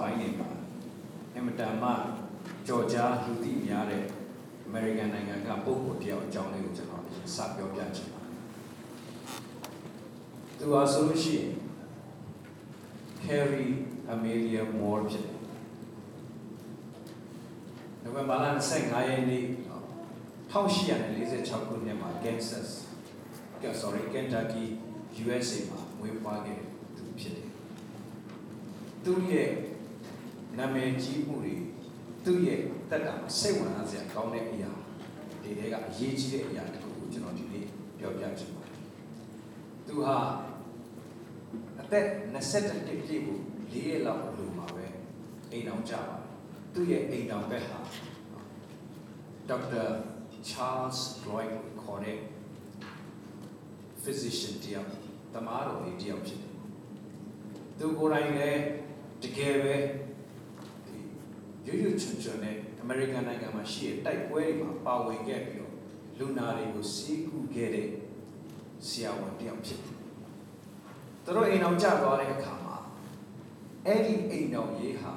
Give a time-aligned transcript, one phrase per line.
[0.00, 0.48] ပိုင်းနေမှာ
[1.34, 1.90] အင်မတန်မှ
[2.66, 4.02] ကြော်ကြားလူသိများတဲ့
[4.68, 8.34] American နိုင်ငံကပုဂ္ဂိုလ်တယောက်အကြောင်းလေးကိုကျွန်တော်အရင်စပြောပြချင်ပါတယ်။
[10.58, 11.48] သူဟာဆိုလို့ရှိရင်
[13.24, 13.74] Carrie
[14.12, 15.36] Amelia Moore ဖြစ်တယ်။
[18.02, 18.44] နိုဝင်ဘာလ
[18.78, 19.44] 25ရက်နေ့
[20.52, 22.68] 1846ခုနှစ်မှာ Kansas
[23.62, 24.64] က sorry Kentucky
[25.22, 26.60] USA မှာမွေးဖွားခဲ့
[26.96, 27.50] သူဖြစ်တယ်။
[29.04, 29.50] သူရဲ့
[30.58, 31.54] နာမည်ကြီးမှုတွေ
[32.24, 34.70] သူရဲ့တက်တာစိတ်ဝင်စားစရာကောင်းတဲ့အရာ
[35.42, 37.66] ဒီတွေကအရေးကြီးတဲ့အရာတစ်ခုကိုကျွန်တော်ဒီနေ့
[37.98, 38.82] ပြောပြချင်ပါတယ်။
[39.86, 40.16] သူဟာ
[41.80, 43.40] အသက်21နှစ်ပြည့်ဖို့
[43.72, 44.86] ၄ရက်လောက်လိုမှာပဲ
[45.52, 46.22] အိမ်အောင်ကြပါတယ်။
[46.74, 47.78] သူ့ရဲ့အိမ်အောင်ဘက်ဟာ
[49.48, 49.84] ဒေါက်တာ
[50.50, 52.18] Charles Lloyd ခေါ်တဲ့
[54.02, 54.90] physician တယောက်
[55.34, 56.54] တမားတော်လေးတယောက်ဖြစ်တယ်။
[57.78, 58.62] သူကိုယ်တိုင်လည်း
[59.22, 60.03] တကယ်ပဲဒီ
[61.67, 65.73] ရွရွချွန်ချွန်နဲ့အမေရိကန်နိုင်ငံမှာရှိတဲ့တိုက်ပွဲတွေမှာပါဝင်ခဲ့ပြီးတော့
[66.19, 67.87] လူနာတွေကိုစီးကူးခဲ့တဲ့
[68.87, 69.97] ဆရာဝန်တယောက်ဖြစ်တယ်။
[71.23, 72.77] သူတို့အိမ်အောင်ကြသွားတဲ့အခါမှာ
[73.85, 75.13] အဲ့ဒီအိမ်တော်ရေးဟာ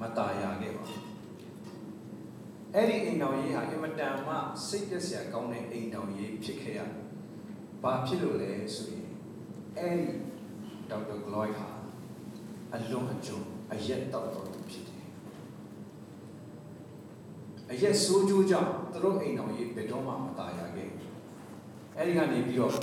[0.00, 1.02] မตายရခဲ့ပါဘူး။
[2.74, 4.34] အဲ့ဒီအိမ်တော်ရေးဟာအင်မတန်မှ
[4.66, 7.02] စိတ်ပြည့်စရာကောင်းတဲ့အိမ်တော်ရေးဖြစ်ခဲ့ရတယ်။
[7.82, 9.08] ဘာဖြစ်လို့လဲဆိုရင်
[9.78, 10.08] အဲ့ဒီ
[10.90, 11.68] ဒေါက်တာဂလိုင်းဟာ
[12.74, 13.38] အလွန်အကျွံ
[13.72, 14.55] အရက်တောက်တော်
[17.70, 21.10] အရက်ဆိုးကျိုးကြောင့်သူတို့အိမ်တော်ရေးဘယ်တော့မှမตายရခဲ့ဘူး။
[21.96, 22.80] အဲ့ဒီကနေပြီးတော့သူ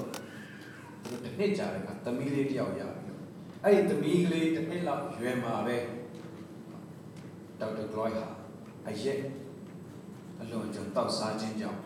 [1.09, 3.21] တို့တစ်နှစ်ကြာတဲ့အခါသမီးလေးတယောက်ရပြီးတော့
[3.63, 5.77] အဲ့ဒီသမီးကလေးတစ်နှစ်လောက်ရွယ်မှာပဲ
[7.59, 8.27] ဒေါက်တာဂလိုင်းဟာ
[8.87, 9.21] အရက်
[10.41, 11.79] အလွန်အကျွံတောက်စားခြင်းကြောင့်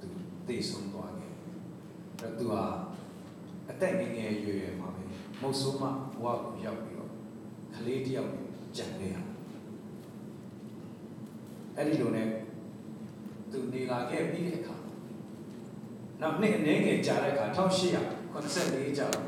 [0.00, 0.08] သူ
[0.46, 1.42] သိဆုံးသွားခဲ့တယ်။
[2.20, 2.64] အဲ့တော့သူဟာ
[3.70, 5.02] အသက်ငယ်ငယ်ရွယ်ရွယ်မှာပဲ
[5.40, 5.84] မုတ်ဆိုးမ
[6.22, 7.10] ဘဝကိုရောက်ပြီးတော့
[7.74, 8.32] ကလေးတယောက်
[8.76, 9.16] ကြံခဲ့ရ
[11.76, 12.26] အဲ့ဒီလိုနဲ့
[13.55, 14.75] သူနေလာခဲ့ပြီးတဲ့အခါ
[16.21, 19.27] နောက်နှစ်အနေငယ်ကြာတဲ့အခါ1884ကြာတော့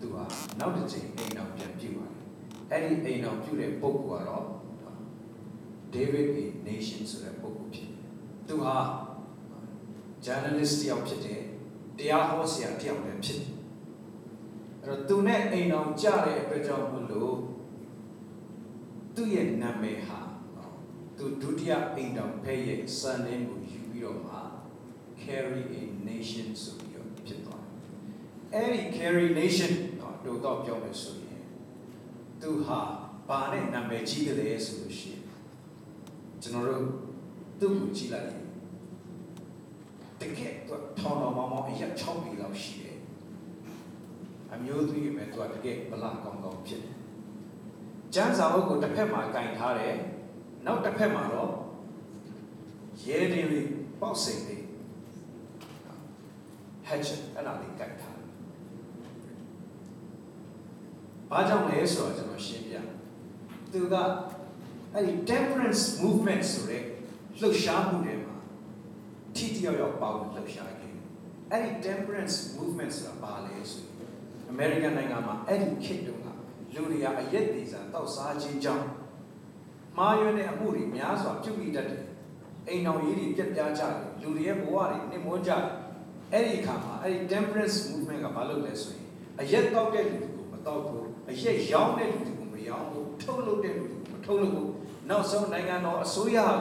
[0.00, 0.24] သူဟာ
[0.58, 2.20] နောက်တစ်ချိန်အိမ်တော်ပြန်ပြုပါတယ်
[2.70, 4.46] အဲ့ဒီအိမ်တော်ပြုတဲ့ပုဂ္ဂိုလ်ကတော့
[5.94, 6.44] David A.
[6.68, 8.02] Nation ဆိုတဲ့ပုဂ္ဂိုလ်ဖြစ်တယ်
[8.48, 8.76] သူဟာ
[10.24, 11.42] journalist တယောက်ဖြစ်တယ်
[11.98, 13.54] တရားဟောဆရာတယောက်လည်းဖြစ်တယ်
[14.82, 17.36] အဲ့တော့သူနဲ့အိမ်တော်ကြတဲ့အတွက်ကြောင့်မလို့
[19.14, 20.18] သူ့ရဲ့နာမည်ဟာ
[21.18, 24.34] သူဒုတိယအိမ်တော်ဖဲရဲ့ surname ကိုယူပြီးတော့မှ
[25.22, 27.80] carry a nation ဆိုပြီးတော့ဖြစ်သွားတယ်
[28.54, 31.44] အဲ့ဒီ carry nation တော့တော့ပြောမယ်ဆိုရင်
[32.40, 32.80] သူဟာ
[33.28, 35.24] ဘာနဲ့နာမည်ကြီးတယ်လဲဆိုလို့ရှိရင်
[36.42, 36.84] ကျွန်တော်တို့
[37.60, 38.44] သူ့ကိုကြည့်လိုက်ရင်
[40.20, 42.98] တကယ်သူထောင်တော်မောင်းမောင်းအရက်6ပြီလောက်ရှိတယ်
[44.52, 46.96] အမျိုးသမီးပဲသူကတကယ်ဗလာကောင်းကောင်းဖြစ်တယ်
[48.14, 49.96] ကျန်းစာအုပ်ကိုတစ်ဖက်မှာကင်ထားတယ်
[50.66, 51.52] နောက်တစ်ဖက်မှာတော့
[53.06, 53.68] ရဲတွေလေး
[54.00, 54.62] ပေါက်စိန်လေး
[56.88, 58.28] hatchet အဲ့ဒါလေးကင်ထားတယ်
[61.30, 62.74] ဘာကြောင့်လဲဆိုတော့ကျွန်တော်ရှင်းပြ
[63.72, 63.94] သူက
[64.94, 66.82] အဲ့ဒီ temperance movement ဆိုတဲ့
[67.40, 68.36] လှုပ်ရှားမှုတွေမှာ
[69.36, 70.92] ထိတိယောက်ယောက်ပါဝင်လှုပ်ရှားခဲ့
[71.52, 74.10] အဲ့ဒီ temperance movement ဆိုတာဘာလဲဆိုရင်
[74.52, 76.28] American နိုင်ငံမှာအဲ့ဒီခေတ်တုန်းက
[76.74, 78.86] လူတွေကအရက်သေးစားတောက်စားခြင်းကြောင့်
[79.98, 82.02] မှားယွင်းတဲ့အမှုတွေများစွာပြုမိတတ်တယ်
[82.68, 85.64] အိမ်တော်ကြီးတွေပြက်ပြားကြတယ်လူတွေရဲ့ဘဝတွေနှိမ့်မွန်းကြတယ်
[86.32, 89.04] အဲ့ဒီအခါမှာအဲ့ဒီ temperance movement ကဘာလုပ်လဲဆိုရင်
[89.40, 94.72] အရက်တောက်တဲ့လူတွေကိုမတောက်ဘူးအရက်ရောင်းတဲ့လူတွေကိုမရောင်းဘူးထုတ်လုပ်တဲ့လူတွေကိုမထုတ်လုပ်ဘူး
[95.08, 96.52] နောက်ဆုံးနိုင်ငံတော်အစိုးရက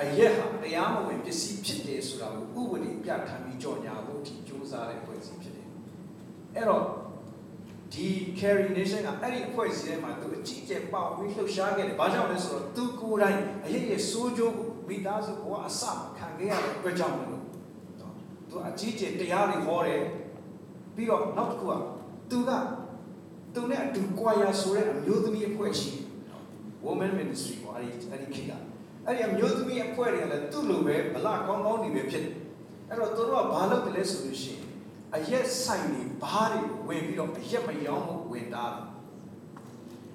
[0.00, 5.68] အရက်ဟာတရားမဝင်ပစ္စည်းဖြစ်တယ်ဆိုတာကိုဥပဒေပြဋ္ဌာန်းပြီးကြော်ညာဖို့ဒီစူးစမ်းတဲ့ဖွဲ့စည်းဖြစ်တယ်
[6.54, 6.84] အဲ့တော့
[7.94, 8.08] ဒီ
[8.40, 15.82] carry nation ကအဲ့ဒီအဖွဲ့အစည်းထဲမှာသူအကြီးကျယ်ပေါပြီးလှုပ်ရှားခဲ့တယ်။ဘာကြောင့်လဲဆိုတော့သူကိုယ်တိုင်အရေးရဲ့စိုးကျိုးကိုမိသားစုဘဝအစ
[16.18, 17.42] ခံခဲ့ရတဲ့အတွက်ကြောင့်မလို့
[18.48, 20.02] သူအကြီးကျယ်တရားတွေဟောတယ်။
[20.94, 21.72] ပြီးတော့နောက်တစ်ခုက
[22.30, 22.50] သူက
[23.54, 26.04] သူနဲ့အတူကြွာရဆိုတဲ့အမျိုးသမီးအဖွဲ့ရှိတယ်။
[26.86, 28.52] women ministry ပေါ့အဲ့ဒီအဲ့ဒီခေတ်က
[29.06, 32.34] အဲ့ဒီအမျိုးသမီးအဖွဲ့တွေကလည်းသူ့လိုပဲဗလာကောင်းကောင်းနေပဲဖြစ်တယ်။
[32.90, 34.64] အဲ့တော့သူတို့ကဘာလုပ်တယ်လဲဆိုလို့ရှိရင်
[35.16, 38.64] အရက်ဆိုင်တွေဘားတွေဝင်ပြီးတော့အရက်မရောင်းဖို့ဝင်တာ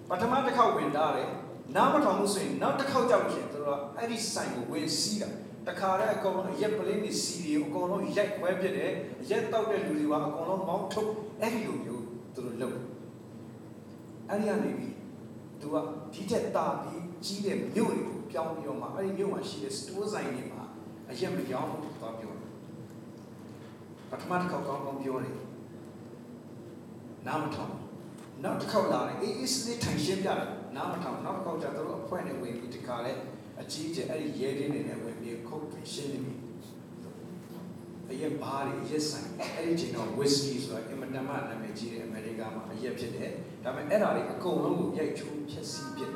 [0.09, 1.29] ပထမတစ်ခေါက်ဝင်တာတယ်
[1.75, 5.29] နားမထောင်လို့ဆိုရင်နောက်တစ်ခေါက်ကြောက်လို့ရှိရင်သူတို့ကအဲ့ဒီဆိုင်ကိုဝင်စီးတာ
[5.67, 8.91] တခါတည်းအကုန်လုံးအရက်ပလင်းတွေစီးတွေအကုန်လုံးရိုက်ခွဲပြစ်တယ်
[9.21, 11.11] အရက်တောက်တဲ့လူတွေကအကုန်လုံးမောင်းထုတ်
[11.41, 12.03] အဲ့ဒီလိုမျိုး
[12.35, 12.77] သူတို့လုပ်
[14.29, 14.95] အဲ့ဒီကနေပြီး
[15.61, 15.75] သူက
[16.13, 20.63] ဒီထက်တာပြီးကြီးတဲ့မြို့တွေကိုပြောင်းပြီးတော့မှအဲ့ဒီမြို့မှာရှိတဲ့စတိုးဆိုင်တွေမှာ
[21.09, 22.38] အရက်မရောင်းဘူးသွားပြောတယ်
[24.11, 25.35] ပထမတစ်ခေါက်ကောင်းကောင်းပြောတယ်
[27.27, 27.73] နားမထောင်
[28.43, 30.41] နောက်တစ်ခေါက်လာတယ်အေးအေးစလေးထိုင်ရှင်းပြတယ်
[30.75, 33.11] နားမထောင်နောက်တစ်ခေါက်ကျသူတို့အဖွဲ့နဲ့ဝင်ပြီးဒီခါလဲ
[33.61, 36.35] အကြီးကျယ်အဲ့ဒီရဲတင်းတွေနဲ့ဝင်ပြီးခုတ်ပြီးရှင်းနေပြီ
[38.11, 43.31] အရက်ဘားတွေအရက်ဆိုင်အဲ့ဒီချိန်တော့ whisky ဆိုတာအင်မတန်မှနာမည်ကြီးတဲ့အမေရိကန်မှာအရက်ဖြစ်တယ်
[43.63, 46.11] ဒါပေမဲ့အဲ့ဒါတွေအကုန်လုံးကိုရိုက်ချိုးဖျက်ဆီးပစ်တယ်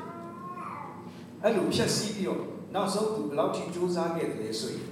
[1.42, 2.42] အဲ့လိုဖျက်ဆီးပြီးတော့
[2.74, 4.88] နောက်ဆုံးသူဘယ်လောက်ထိစူးစမ်းခဲ့တယ်လဲဆိုရင်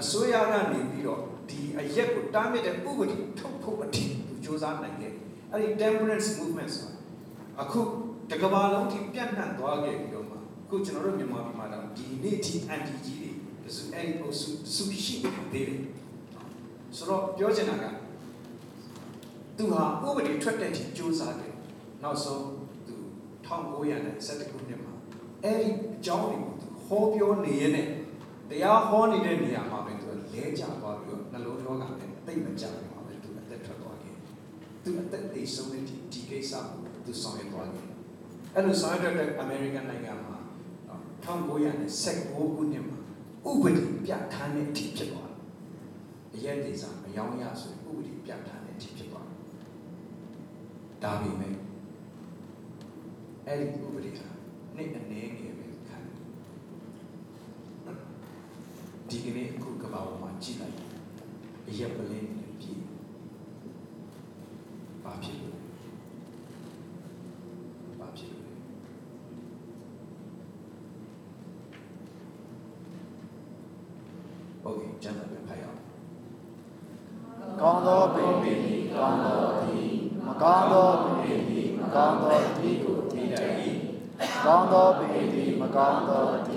[0.00, 6.98] အစိုးရကနေပြီးတော့ ဒီအရက်ကိုတားမြစ်တဲ့ဥပဒေထုတ်ဖို့အထိသူစူးစမ်းနိုင်ခဲ့တယ်အဲ့ဒီ temperance movement ဆိုတာ
[7.62, 7.80] အခု
[8.30, 13.18] တကဘာလုံးထိပြန့်နှံ့သွားခဲ့ပြီးတော့မှအခုကျွန်တော်တို့မြန်မာပြည်မှာတော့ဒီနေ့ထိ anti ကြီး
[13.62, 15.80] တွေဆိုအဲ့ဒီအုပ်စုစုရှိနေသေးတယ်
[16.96, 17.84] ဆိုတော့ပြောချင်တာက
[19.56, 21.52] သူဟာဥပဒေထွက်တဲ့ထိစူးစမ်းခဲ့
[22.02, 22.44] နောက်ဆုံး
[22.86, 22.94] သူ
[23.46, 24.92] 1970ခုနှစ်မှာ
[25.44, 27.88] အဲ့ဒီအကြောင်းတွေကိုသူဟောပြောနေရတဲ့
[28.50, 30.83] တရားဟောနေတဲ့နေရာမှာပဲသူလဲကျသွားပြီးတော့နှလုံးရော
[32.34, 34.14] ဂါနဲ့တိတ်မကြဘူးမှာပဲသူအသက်ထွက်သွားခဲ့
[34.84, 37.86] သူအသက်အိတ်ဆုံးတဲ့ဒီဒီကိစ္စကိုသူဆောင်ရွက်သွားခဲ့
[38.54, 40.36] အဲ့လိုဆောင်ရွက်တဲ့အမေရိကန်နိုင်ငံမှာ
[41.24, 42.98] 1919ခုနှစ်မှာ
[43.48, 45.40] ဥပဒေပြဋ္ဌာန်းတဲ့အထိဖြစ်သွားတယ်
[46.34, 49.38] အရက်ဒေသမယောင်းရဆိုရင်ဥပဒေပြဋ္ဌာန်းတဲ့အထိဖြစ်သွားတယ်
[51.02, 51.54] ဒါပေမဲ့
[53.46, 54.28] အဲ့ဒီဥပဒေဟာ
[54.76, 55.98] နေ့အနေငယ်ပဲခံ
[59.08, 60.83] ဒီကနေ့အခုကမ္ဘာပေါ်မှာကြည့်လိုက်
[61.66, 62.26] 也不累的
[62.58, 62.76] 屁，
[65.02, 65.44] 把屁股，
[67.98, 68.34] 把屁股。
[74.68, 75.66] OK，站在那边拍呀。
[77.58, 79.28] 刚到屁股，刚到
[79.62, 80.72] 屁股，刚到
[81.22, 82.24] 屁股，刚到
[82.60, 83.36] 屁股，屁股。
[84.44, 85.02] 刚到屁
[85.58, 86.10] 股，刚到
[86.44, 86.48] 屁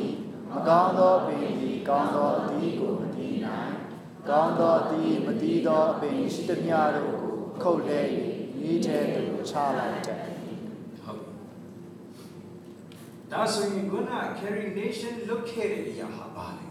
[0.51, 2.15] 股，刚到屁股，刚到
[2.49, 2.56] 屁股。
[4.29, 8.01] ကောင်းသောသည်မတည်သောပင်ရှိသမျှတို့ကိုခုတ်လဲ၍
[8.61, 10.21] မြေထဲသို့ချလိုက်တတ်
[11.03, 11.23] ဟုတ်
[13.31, 14.01] ဒါဆိုရင်ခုန
[14.39, 16.67] carry nation လုတ်ခဲ့တဲ့အရာဟာပါလေ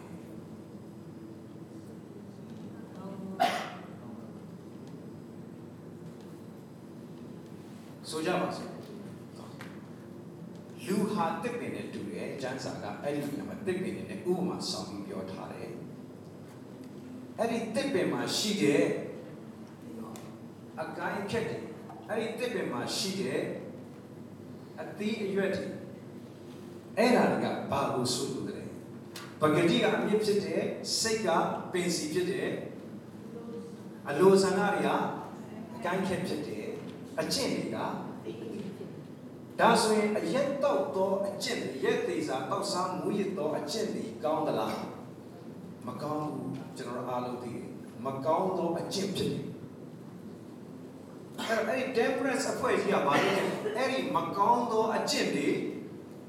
[8.10, 8.72] ဆိုကြပါစို့
[10.86, 15.70] လူဟာတစ်ပင်နဲ့တူတယ်ကျမ်းစာကအဲ့ဒီနေရာမှာတစ်ပင်နဲ့ဥပမာဆောင်ပြီးပြောထားတယ်
[17.38, 18.82] အဲ့ဒီတစ်ပင်မှာရှိတဲ့
[20.82, 21.62] အကိုင်းခက်တယ်
[22.10, 23.40] အဲ့ဒီတစ်ပင်မှာရှိတဲ့
[24.82, 25.66] အသီးအရွက်တွေ
[26.98, 28.58] အဲ့ဒါတွေကဘာကိုဆိုလို့လဲ
[29.40, 30.62] ပဂတိကအမြင့်ဖြစ်တယ်
[31.00, 31.28] စိတ်က
[31.72, 32.50] ပင်စီဖြစ်တယ်
[34.08, 34.88] အလိုဆန္ဒတွေက
[35.76, 36.66] အကိုင်းခက်ဖြစ်တယ်
[37.20, 37.78] အကျင့်တွေက
[39.60, 44.76] ဒါဆိုရင်အရက်တော့တော့အကျင့်တွေရက်သေးစားတောက်စားမူရတော့အကျင့်တွေကောင်းသလား
[45.86, 47.66] မကောင်းဘူး ကျွန်တော်တို့အားလုံးသိတယ်
[48.04, 49.44] မကောင်းတော့အကျင့်ဖြစ်တယ်
[51.38, 53.30] အဲ့တော့အဲ့ဒီ temperance အဖွဲ့ကြီးကဘာလဲ
[53.76, 55.48] အဲ့ဒီမကောင်းသောအကျင့်တွေ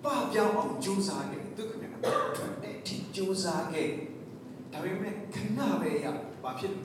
[0.03, 1.89] ပပြောင်းအောင်ကြိုးစားခဲ့သူခင်ဗျာ
[2.37, 3.89] ထွက်တဲ့အထိကြိုးစားခဲ့
[4.73, 6.05] ဒါပေမဲ့ခဏပဲရ
[6.43, 6.81] ဘာဖြစ်လဲ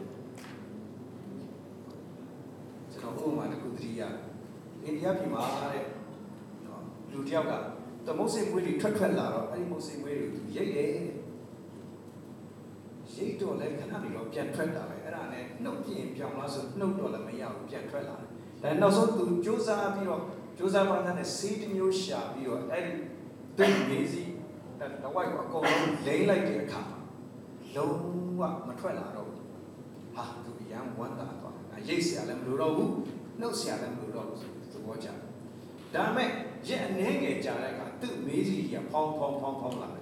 [2.93, 4.03] ကျွန်တော်ဥပမာတစ်ခုသတိရ
[4.85, 5.43] အိန္ဒိယပြည်မှာ
[5.75, 5.85] တဲ့
[6.67, 6.83] နော်
[7.13, 7.53] လူတစ်ယောက်က
[8.07, 10.93] သမုတ်စိမ်မွေးတွေထွက်ထွက်လာတော့အဲ့ဒီမုတ်စိမ်မွေးတွေကိုသူရိတ်တယ်
[13.15, 18.17] ရိတ်တော့လည်းခဏနေတော့ပြန်ထွက်တာပဲအဲ့ဒါနဲ့နှုတ်ပြင်ပြောင်းလားဆိုနှုတ်တော့လည်းမရဘူးပြန်ထွက်လာ
[18.63, 20.23] တယ်ဒါနောက်ဆုံးသူစူးစမ်းပြီးတော့
[20.59, 22.93] စူးစမ်းပါတာနဲ့စေးတစ်မျိုးရှာပြီးတော့အဲ့ဒီ
[23.59, 24.23] သူ့ရေးစီ
[25.03, 26.83] တော့ဝိုက်အကုန်လုံးလိမ့်လိုက်တဲ့အခါ
[27.77, 27.97] လုံး
[28.41, 29.47] ဝမထွက်လာတော့ဘူး
[30.15, 32.93] ဟာသူအရန်ဝမ်းသာသွားတယ်ရိတ်ဆရာလည်းမလိုတော့ဘူး
[33.41, 34.39] နှုတ်ဆရာလည်းမလိုတော့ဘူး
[34.73, 35.17] သဘောကျတယ်
[35.95, 36.29] ဒါပေမဲ့
[36.67, 40.02] ရက်အနှဲငယ်ကြာတဲ့အခါသူ့မေးစီကဖောင်းဖောင်းဖောင်းဖောင်းလာတယ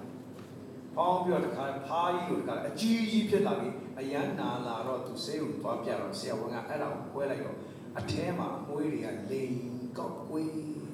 [0.95, 7.57] ဖောင်းပြီးတော့တခါဖားကြီးကိုတခါအကြီးကြီးဖြစ်လာပြီးအရန်နာလာတော့သူဆေးကိုသွားပြတော့ဆရာဝန်ကအဲ့ဒါကိုခွဲလိုက်တော့
[7.99, 9.53] အထဲမှာအမွှေးတွေကလိန်
[9.97, 10.51] ကောက်ကွေး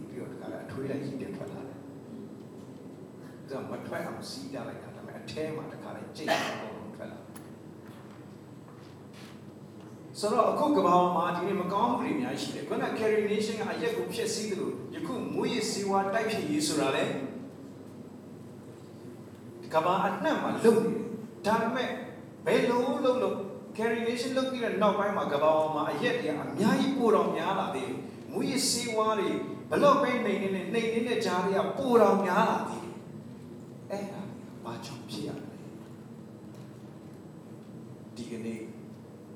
[0.09, 1.79] ပြီးတော့တခါအထွေးလိုက်ကြီးတက်ထွက်လာတယ်။
[3.49, 7.19] ဒါမထွက်အောင်စီးကြလိုက်တာဒါပေမဲ့အထဲမှာတခါလိုက်ကြိတ်အောင်ထွက်လာ
[10.19, 17.05] ဆိုတော့အခုကမ္ဘာမှာဒီနေ့မကောင်းမှုတွေအများကြီးရှိတယ်။ခုန carry nation ကအရက်ကိုဖျက်ဆီးတယ်လို့ယခုမွေးရစီဝါတိုက်ဖြစ်ရေးဆိုတာလေ
[19.73, 21.03] ကမ္ဘာအနှံ့မှာလုံနေတယ်။
[21.45, 21.89] ဒါပေမဲ့
[22.45, 23.37] ဘယ်လိုလုပ်လို့
[23.77, 27.97] carry nation လုပ်ပြီးတဲ့နောက်ပိုင်းမှာကမ္ဘာမှာအရက်တွေအများကြီးပိုတော်များလာသေးတယ်။
[28.31, 29.29] မွေးရစီဝါတွေ
[29.71, 32.95] ဘလော့ပဲနေနေနဲ့နေနေတဲ့ကြားတွေကပိုတော်များလာသေးတယ်။
[33.91, 34.21] အဲ့ဒါ
[34.63, 35.45] ဘာကြောင့်ဖြစ်ရလဲ။
[38.15, 38.61] ဒီကနေ့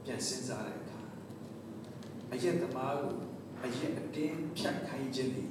[0.04, 1.00] ပြန်စဉ်းစားတဲ့အခါ
[2.34, 3.14] အရက်သမားကို
[3.66, 5.44] အရက်အတင်းဖြတ်ခိုင်းခြင်းဒီ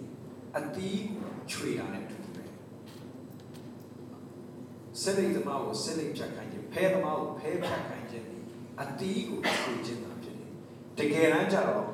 [0.56, 1.02] အတီး
[1.50, 2.09] ချွေတာနဲ့
[5.02, 8.36] စစ်လိတ်သမားကိုစစ်လိတ်ဖြတ်ခိုင်းခြင်းဖဲသမားကိုဖဲဖြတ်ခိုင်းခြင်းဒီ
[8.80, 10.50] အတီးကိုဖြူခြင်းသာဖြစ်တယ်
[10.98, 11.84] တကယ်တမ်းကျတော့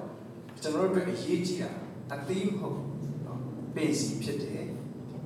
[0.62, 1.70] ကျွန်တော်တို့အတွက်အရေးကြီးတာ
[2.14, 2.78] အတီးမဟုတ်
[3.26, 3.40] နော်
[3.74, 4.64] ပင်စီဖြစ်တယ်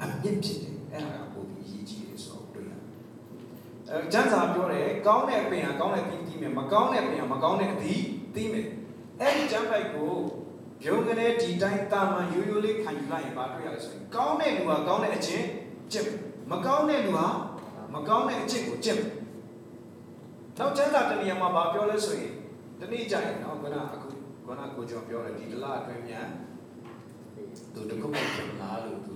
[0.02, 2.80] အမြင့်ဖြစ်တယ်အဲ့ဒါကပိုပြီးအရေးကြီးတယ်ဆိုတော့တွေ့ရတယ်
[3.88, 8.66] အဲကျမ်းစာပြောတယ်ကောင်းတဲ့အပင်ဟာကောင်းတဲ့ပြီးတီးမယ်မကောင်းတဲ့အပင်ဟာမကောင်းတဲ့အသီးတီးမယ်
[9.20, 10.12] အဲ့ဒီကျမ်းပိုက်ကို
[10.86, 15.46] ယုံကလေးဒီတိုင်းတာမန်ရိုးရိုးလေးခံယူလိုက်ရင်ဘာတွေ့ရလဲဆိုရင်ကောင်းတဲ့လူကကောင်းတဲ့အချင်း
[15.92, 16.08] ကျင့်
[16.50, 17.26] မကောင်းတဲ့လူဟာ
[17.94, 19.02] မကောင်းတဲ့အကျင့်ကိုကျင့်
[20.58, 22.32] နောက်ကျမ်းစာတနည်းမှာဘာပြောလဲဆိုရင်
[22.80, 24.08] တနည်းကြရင်နော်ခုနအခု
[24.46, 26.26] ခုနကိုကျော်ပြောတယ်ဒီလအတွင်းမြန်
[27.74, 29.14] သူတခုခုဖြစ်လာလို့သူ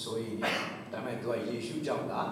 [0.00, 0.50] ဆိုရင်ဒါ
[0.92, 2.30] ပေမဲ့သူကယေရှုကြောင့်လား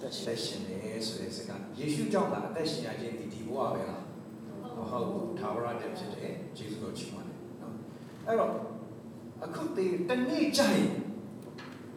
[0.00, 0.14] သက်
[0.44, 4.02] ရှင်တယ်ဆိုတဲ့စကားယေရှုကြောင့်လားအသက်ရှင်ရခြင်းဒီဒီဘဝပဲလား
[4.76, 7.74] မဟုတ်ဘူးသာဝရတည်းဖြစ်တယ်ယေရှုကိုချီးမွမ်းတယ်နော်
[8.26, 8.52] အဲ့တော့
[9.44, 10.88] အခုတေတနေ့ကြရင်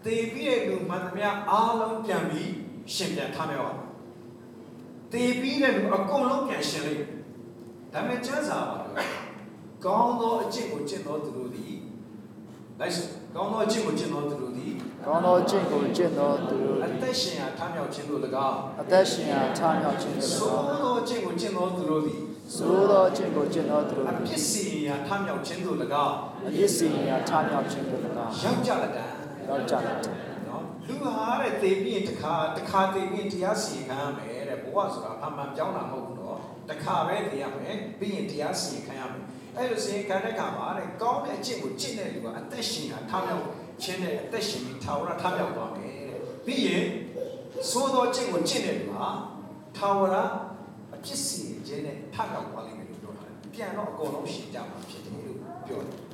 [0.05, 2.51] တေပြီးတဲ့လူမှန်သမျှအားလုံးပြန်ပြီး
[2.94, 3.72] ရှင်ပြန်ထားမယ်ပါ
[5.12, 7.10] တေပြီးတဲ့လူအကုန်လုံးပြန်ရှင်လိမ့်မယ်
[7.94, 8.94] ဒါပေမဲ့ကျမ်းစာပါတော့
[9.86, 11.75] ကောင်းသောအကျင့်ကိုကျင့်သောသူတို့သည်
[12.79, 12.98] လိုက်စ
[13.36, 14.74] ကောင်းသောအကျင့်ကိုကျင့်သောသူတို့သည်
[15.06, 22.20] ကောင်းသောကျင့်ကိုကျင့်သောသူတို့အသက်ရှင်ရာထားမြောက်ခြင်းတို့၎င်းအသက်ရှင်ရာထားမြောက်ခြင်းတို့သို့၎င်းသောအကျင့်ကိုကျင့်သောသူတို့သည်
[22.70, 26.15] သို့သောကျင့်ကိုကျင့်သောသူတို့အပြစ်စီရင်ရာထားမြောက်ခြင်းတို့၎င်း
[26.48, 29.06] အပြစ်စီရင်ရာထားမြောက်ခြင်းတို့၎င်းရောက်ကြလက်တံ
[29.48, 30.26] ရောက်ကြတယ်နော်
[30.88, 36.39] လူဟာတဲ့သေပြီးရင်တစ်ခါတစ်ခါသေပြီးရင်တရားစီရင်ခံရမယ်တဲ့ဘဝဆိုတာအမှန်ပြောင်းတာမဟုတ်ဘူးနော်
[36.70, 39.24] တစ်ခါပဲသေရမယ်ပြီးရင်တရားစီရင်ခံရမယ်
[39.56, 43.46] အဲ့လိုစီရင်ခံတဲ့အခါမှာတဲ့ကောင်းတဲ့အကျင့်ကိုကျင့်တဲ့လူကအသက်ရှင်ရာထားမြောက်
[43.82, 46.86] ခြင်းနဲ့အသက်ရှင်ပြီးထာဝရထားမြောက်သွားမယ်တဲ့ပြီးရင်
[47.74, 49.10] သို့သောအကျင့်ကိုကျင့်တဲ့လူဟာ
[49.77, 50.15] ထာဝရ
[50.94, 56.06] အပြစ်စီရင်ခြင်းနဲ့ထမြောက်သွားလိမ့်မယ်လို့ပြောတာပြန်တော့အကုန်လုံးရှင်းကြမှာဖြစ်တယ်လို့ပြောတယ်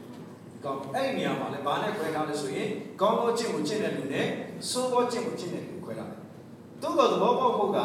[0.63, 2.69] ကောင်းအဲ့ဒီနေရာမှာလည်းဘာနဲ့ခွဲထားလဲဆိုရင်
[3.01, 4.27] ကောင်းသောကျင့်ကိုကျင့်တဲ့လူနဲ့
[4.69, 6.19] ဆိုးသောကျင့်ကိုကျင့်တဲ့လူခွဲထားတယ်။
[6.81, 7.79] သို့တော်သဘောပေါက်ဖို့က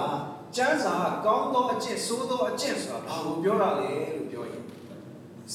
[0.57, 0.95] ကျမ်းစာ
[1.25, 4.63] ကကောင်းသောအကျင့်ဆိုးသောအကျင့်ဆိုတာဘာကိုပြောတာလဲလို့ပြောရင်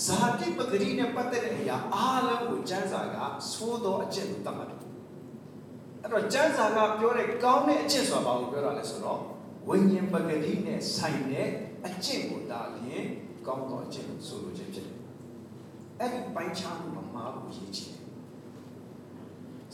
[0.03, 3.17] ဇာတိပဂတိနဲ့ပတ်သက်တဲ့အရာအားလုံးကိုကျမ်းစာက
[3.51, 4.79] ဆိုးသောအကျင့်ကိုသတ်မှတ်တယ်။
[6.01, 9.19] အဲ့တော့ကျမ်းစာကပြောတဲ့ကောင်းတဲ့အကျင့်ဆိုတာဘာကိုပြောတာလဲဆိုတော့
[9.67, 11.47] ဝိညာဉ်ပဂတိနဲ့ဆိုင်တဲ့
[11.87, 13.05] အကျင့်ကိုဒါလျင်
[13.47, 14.97] ကောင်းသောအကျင့်ကိုဆိုလိုခြင်းဖြစ်တယ်။
[15.99, 18.01] အဲ့ဒီပိုင်းခြားမှု မှာမှားဖို့ရည်ချင်တယ်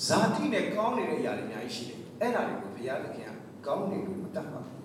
[0.06, 4.78] ။ဇာတိနဲ့ကောင်းနေတဲ့အရာတွေအများကြီးရှိတယ်။အဲ့ဒါတွေကိုဘုရားသခင်ကကောင်းနေလို့မတတ်ပါဘူး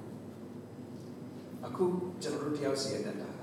[1.66, 1.84] ။အခု
[2.23, 3.38] ကျွန်တော်တို့တယောက်စီရတတ်တာက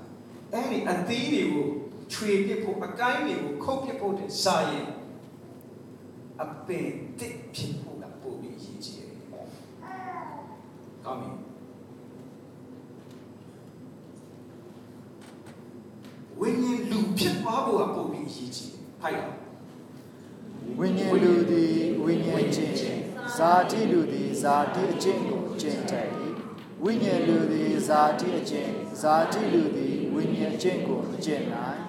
[0.52, 1.66] အဲ့ဒီအသီးတွေကို
[2.12, 4.88] ခြွေပစ်ဖို့အကိုင်းတွေကိုခုတ်ပစ်ဖို့တဲ့စာရင်
[6.42, 6.88] အပင်
[7.18, 9.10] တစ်ဖြစ်ဖို့ကပိုပြီးရည်ချင်တယ်။
[11.04, 11.30] ကောင်းပြီ။
[16.40, 18.71] ဝိညာဉ်လူဖြစ်သွားဖို့ကပိုပြီးရည်ချင်တယ်။
[19.02, 19.36] ဖိုက်ရအောင်
[20.78, 22.74] ဝိညာဉ်လူသည်ဝိညာဉ်ချင်း
[23.36, 26.08] ဇာတိလူသည်ဇာတိအကျင့်ကိုကျင့်တတ်၏
[26.82, 31.80] ဝိညာဉ်လူသည်ဇာတိအကျင့်ဇာတိလူသည်ဝိညာဉ်အကျင့်ကိုမကျင့်နိုင်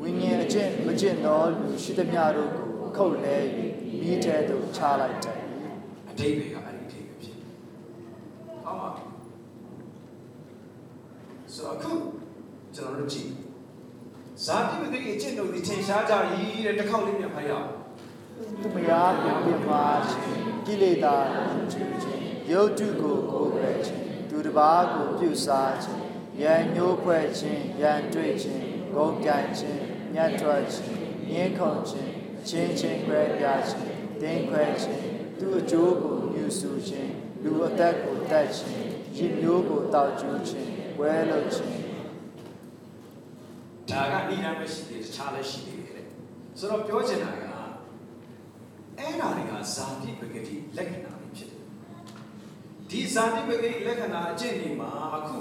[0.00, 3.36] ဝိညာဉ်အကျင့်မကျင့်သောလူရှိသမျှတို့ကိုခုတ်လဲ၍
[4.00, 5.38] မိထဲသို့ချလိုက်တတ်၏
[6.10, 7.54] အတိတ်တွေကအဲ့ဒီအတိတ်ပဲဖြစ်တယ်။
[8.64, 8.88] ဟောမှာ
[11.54, 11.92] ဆိုတော့အခု
[12.74, 13.30] ကျွန်တော်တို့ကြည့်
[14.46, 16.14] ဇာတိပဂတိအကျင့်တို့ဒီထင်ရှားကြ၏
[16.66, 17.68] တဲ့တစ်ခေါက်လေးပြန်ဖတ်ရအောင်
[18.62, 26.02] သူမယားပြပြပါခြင်းကိလေသာလုံးကျခြင်းယုတ်တုကိုကိုယ်ပဲခြင်းသူတစ်ပါးကိုပြုစားခြင်း
[26.42, 29.82] ရန်ညှိုးဖွဲ့ခြင်းရန်တွေ့ခြင်းဂုံပြိုင်ခြင်း
[30.14, 30.96] ညှက်ထွက်ခြင်း
[31.30, 32.12] ငင်းခုန်ခြင်း
[32.48, 33.88] ချင်းချင်းခွဲပြားခြင်း
[34.22, 35.04] တင်းခွဲခြင်း
[35.38, 38.82] သူအကျိုးကိုညှူဆူခြင်းလူအသက်ကိုတတ်ခြင်း
[39.16, 41.79] ရည်မျိုးကိုတောက်ကျူးခြင်းဝဲလုပ်ခြင်း
[43.90, 46.06] ဒါကနိဒာမရှိသေးတခြားလည်းရှိသေးတယ်တဲ့
[46.58, 47.42] ဆိုတော့ပြောချင်တာက
[48.98, 51.62] အဲ့ဒါတွေကဇာတိပဂတိလက္ခဏာတွေဖြစ်တယ်
[52.90, 55.36] ဒီဇာတိပဂတိလက္ခဏာအကျင့်တွေမှာအခု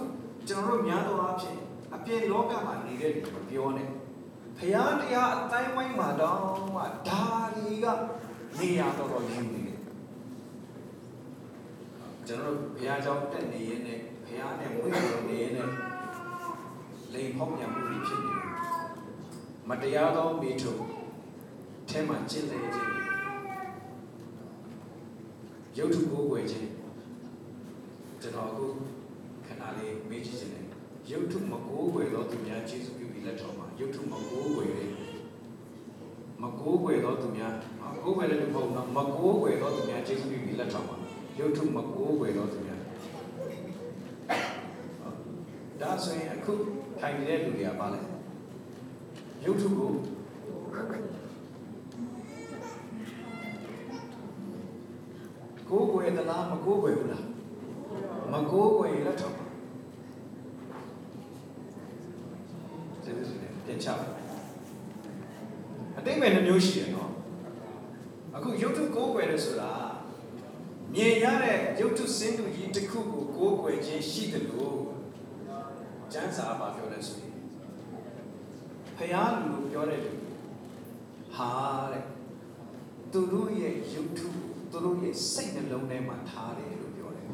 [0.48, 1.60] ကျွန်တော်တို့များသောအားဖြင့်
[1.96, 3.90] အပြင်လောကမှာနေတဲ့လူမပြောနဲ့
[4.58, 6.40] ဖျားတရားအတိုင်းဝိုင်းမှာတော့
[6.76, 7.24] မှဒါ
[7.56, 7.88] တွေက
[8.60, 9.80] နေရာတော်တော်ယူနေတယ်
[12.28, 15.70] ကျွန်တော်တို့ဘုရားကျောင်းတက်နေရင်နဲ့ဘုရားနဲ့ဝိညာဉ်နေရင်နဲ့
[17.14, 18.50] လိန်ဖောက်ပြန်မှုတွေဖြစ်နေတယ်
[19.70, 20.72] မတရားသောမိထု
[21.90, 22.94] ထဲမှာကျင့်လေခြင်း
[25.78, 26.70] ရုပ်ထုကိုယ်ွယ်ခြင်း
[28.22, 28.66] ကျွန်တော်အခု
[29.46, 30.66] ခဏလေးမေးကြည့်ခြင်းနဲ့
[31.12, 34.90] ရုပ်ထုမကိုးွယ်သောသူများကျေးဇူးပြုပြီးလက်ထောက်မှာရုပ်ထုမကိုးွယ်တဲ့
[36.42, 40.98] မကိုးွယ်သောသူများမကိုးွယ်လည်းမဟုတ်တော့မကိုးွယ်သောသူများကျေးဇူးပြုပြီးလက်ထောက်မှာ
[41.40, 42.80] ရုပ်ထုမကိုးွယ်သောသူများ
[45.82, 46.54] ဒါ ဆိုရင်အခု
[47.00, 48.00] ထိုင်နေတဲ့လူတွေကပါလဲ
[49.46, 49.92] ရုပ်ထုကို
[55.70, 57.26] ကိုးွယ်သလားမကိုးွယ်ဘူးလား
[58.34, 59.46] မကိုးွယ်ရင်လက်ထောက်ပါ
[63.04, 64.08] ကျေးဇူးတင်ပြန်ချပါ
[65.98, 67.12] အတိတ်ပဲနှမျိုးရှိတယ်နော်
[68.36, 68.50] အခု
[69.46, 69.72] ဆိုတာ
[70.94, 74.80] မြင်ရတဲ့ရုပ်ထုစင်းတူကြီးတစ်ခုကိုကိုးကွယ်ခြင်းရှိတယ်လို့
[76.14, 77.34] ကျမ်းစာမှာပြောလဲဆိုရင်
[78.98, 80.14] ဖယားလူလို့ပြောတဲ့လူ
[81.36, 81.52] ဟာ
[81.92, 82.04] တဲ့
[83.12, 87.28] သူတို့ရဲ့ရုပ်ထုကိုသူတို့ရဲ့စိတ်နှလုံးထဲမှာထားတယ်လို့ပြောတယ်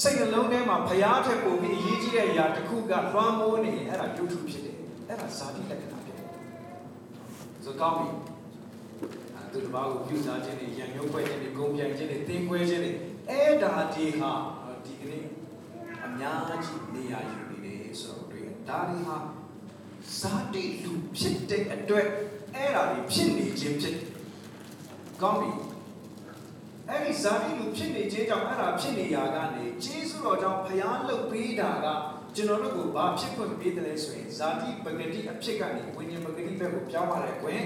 [0.00, 4.76] စိတ်နှလုံးထဲမှာဖယားထက်ပိုပြီးအရေးကြီးတဲ့အရာတစ်ခုကလွှမ်းမိုးနေရင်အဲ့ဒါရုပ်ထုဖြစ်တယ်
[5.08, 6.28] အဲ့ဒါဇာတိလက္ခဏာဖြစ်တယ်
[7.64, 8.08] ဆိုကောင်းပြီ
[9.52, 12.90] သူတစ်ပါးကိုပြုစားခြင်းတွေရံမျိုးပွဲခြင်းတွေဂုံပြိုင်ခြင်းတွေသင်ခွဲခြင်းတွေ
[13.30, 14.53] အဲ့ဒါဒီဟာဒီကနေ့အ
[16.20, 19.16] များကြီးနေရာယူနေတယ်ဆိုတော့တွေ့ရဒါဒီဟာ
[20.18, 22.06] ဇာတိလူဖြစ်တဲ့အတွက်
[22.54, 23.96] အဲ့ဒါတွေဖြစ်နေခြင်းဖြစ်
[25.22, 25.50] ကောင်းပြီ
[26.88, 31.86] အဲ့ဒီဇာတိလူဖြစ်နေခြင်းကြောင့်အဲ့ဒါဖြစ်နေရာကနေကျေးဇူးတော်ကြောင့်ဖျားလှုပ်ပေးတာက
[32.36, 37.62] ကျွန်တော်တို့ကိုဘာဖြစ်ခွင့်ပေးတယ်လဲဆိုရင်ဇာတိပဂတိအဖြစ်ကနေဝိညာဉ်ပဂတိဘက်ကိုပြောင်းလာတဲ့ကွင်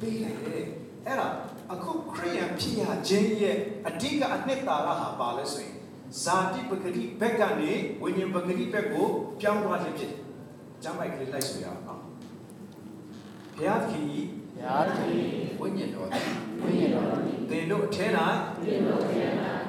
[0.00, 0.64] ပေးလိုက်တယ်
[1.06, 1.28] အဲ့ဒါ
[1.72, 3.56] အခုခရိယန်ဖြစ်ရခြင်းရဲ့
[3.88, 5.74] အဓိကအနှစ်သာရဟာပါလဲဆိုရင်
[6.22, 9.06] ဇာတိပဂတိဘက်ကနေဝိညာဉ်ပဂတိဘက်ကို
[9.40, 10.20] ပြောင်းသွားခြင်းဖြစ်တယ်။
[10.82, 12.00] ကျမ်းပိုက်ကလေးလိုက်ဆိုရအောင်နော်။
[13.54, 15.24] ဘုရားခင်ကြီးဘုရားသခင်
[15.60, 16.26] ဝိညာဉ်တော်သည်
[16.62, 18.06] ဝိညာဉ်တော်သည်သင်တို့အထဲ၌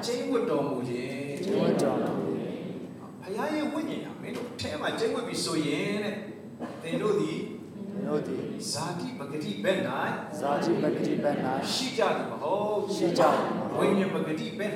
[0.04, 1.12] ကျိန်းဝတ်တော်မူခြင်း
[1.44, 2.10] ကျင့်ဝတ်တော်မူ
[3.22, 6.14] ဘုရားရဲ့ဝိညာဉ်ဟာမင်းတို့အထဲမှာကျိန်းဝတ်ပြီဆိုရင်တဲ့
[6.82, 7.38] သင်တို့သည်
[8.06, 9.78] တို့သည်ဇာတိပဂတိဘက်၌
[10.38, 11.26] ဇာတိပဂတိပ၌
[11.72, 14.74] ရှိကြသည်မဟုတ်ရှိကြသည်မဟုတ်ဝိညာဉ်ပဂတိဘက်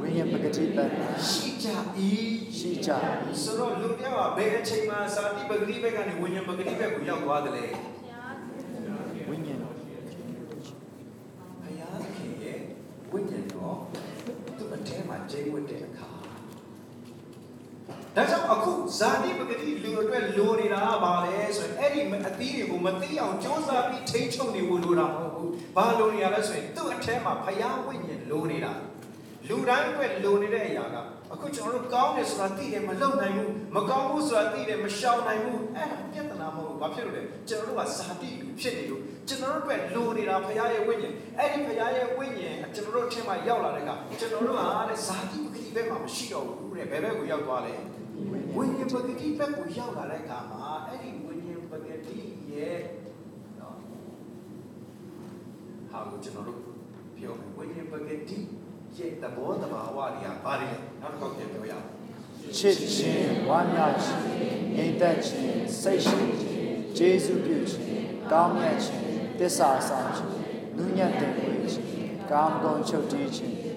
[0.00, 0.78] ဝိညာဉ်ပဂတိပ၌၌
[1.28, 1.68] ရှိကြ၏
[2.58, 2.90] ရှိကြ၏
[3.42, 7.66] ဆိုတော့လူတယောက်ကဘယ်အချိန်မှာဇာတိပဂတိဘက်ကနေဝိညာဉ်ပဂတိဘက်ကိုရောက်သွားတယ်လဲ
[9.28, 9.74] ဝိညာဉ်တော်
[11.62, 12.58] ဘုရားသခင်ရဲ့
[13.12, 13.76] ဝိညာဉ်တော်
[14.58, 16.09] သူ့အထဲမှာကျိန်းဝတ်တဲ့အခါ
[18.16, 28.72] ဒါကြောင့်အခုဇာတိပဂတိလူအတွက်လိုနေတာကဘာလဲဆိုရင်အဲ့ဒီအသီးတွေကိုမသိအောင်ကြိုးစားပြီးထိန်းချုပ်နေဖို့လိုတာမဟုတ်ဘူး။ဘာလိုနေရလဲဆိုရင်သူ့အထဲမှာဘုရားဝိညာဉ်လိုနေတာ
[29.48, 30.96] လူတိုင်းအတွက်လိုနေတဲ့အရာက
[31.32, 47.74] အခုကျွန်တော်တို့ကောင်းတယ်ဆိုတာသိတယ်မလုပ်နိုင်ဘူးမကောင်းဘူးဆိုတာသိတယ်မရှောင်နိုင်ဘူးအဲ့ဒါပြဿနာမဟုတ်ဘူးဘာဖြစ်လို့လဲကျွန်တော်တို့ကဇာတိလူဖြစ်နေလို့ကျွန်တော်တို့အတွက်လိုနေတာဘုရားရဲ့ဝိညာဉ်အဲ့ဒီဘုရားရဲ့ဝိညာဉ်ကျွန်တော်တို့အထက်မှာရောက်လာတဲ့အခါကျွန်တော်တို့ကတဲ့ဇာတိပဂတိဘက်မှာမရှိတော့ဘူးတဲ့ဘယ်ဘက်ကိုရောက်သွားလဲ
[48.56, 52.18] ဝိညာဉ်ပဂတိဘက်ကိုရောက်လာတဲ့အခါမှာအဲ့ဒီဝိညာဉ်ပဂတိ
[52.52, 52.78] ရဲ့
[53.60, 53.76] နော်
[55.90, 56.60] ဟာကိုကျွန်တော်တို့
[57.16, 58.38] ပြောမယ်ဝိညာဉ်ပဂတိ
[58.98, 61.86] ရဲ့သဘောတဘာဝတွေကဘာတွေလဲနောက်တစ်ခေါက်ပြန်ပြောရအောင်
[62.56, 64.22] ချစ်ခြင်းဝမ်းမြောက်ခြင်း
[64.76, 69.06] ငြိမ်သက်ခြင်းစိတ်ရှိခြင်းကျေးဇူးပြုခြင်းကောင်းမြတ်ခြင်း
[69.38, 70.34] တစ္ဆာဆောင်ခြင်း
[70.76, 73.76] လူညံ့တဲ့ဝေခြင်းကာမဂုဏ်ချုပ်တည်ခြင်းအဲ့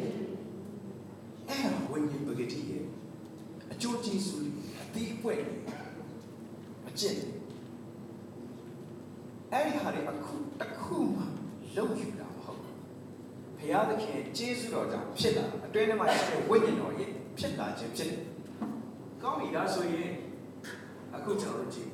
[1.74, 2.86] ဒါဝိညာဉ်ပဂတိရဲ့
[3.72, 5.56] အကျိုးကျေးဇူးတွေအတိအပွင့်တွေ
[6.90, 7.30] အကျင့်တွေ
[9.52, 11.24] အဲ့ဒီဟာတွေအခုတစ်ခုမှ
[11.76, 12.23] လုံးယူတာမဟုတ်ဘူး
[13.64, 18.24] ဘုရားသခင်ကျေးဇူးတော်ကြောင့်ဖြစ်လာအတွင်းထဲမှာရှိတဲ့ဝိညာဉ်တော်ရဲ့ဖြစ်လာခြင်းဖြစ်တယ်
[19.24, 20.12] ကောင်းပြီဒါဆိုရင်
[21.16, 21.92] အခုကျွန်တော်တို့ကြည့်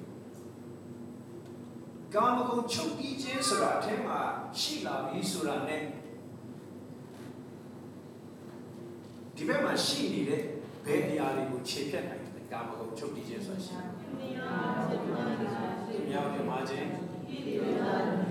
[2.15, 4.19] ကာမဂုဏ်ချုပ်ပြီးခြင်းဆိုတာအထက်မှာ
[4.59, 5.77] ရှိလာပြီဆိုတာ ਨੇ
[9.35, 10.41] ဒီဘက်မှာရှိနေတဲ့
[10.85, 13.89] ဘယ်အရာတွေကိုခြေဖြတ်နိုင်လဲကာမဂုဏ်ချုပ်တည်ခြင်းဆိုတာရှိတယ်။
[16.09, 16.89] မြောက်ပြမခြင်း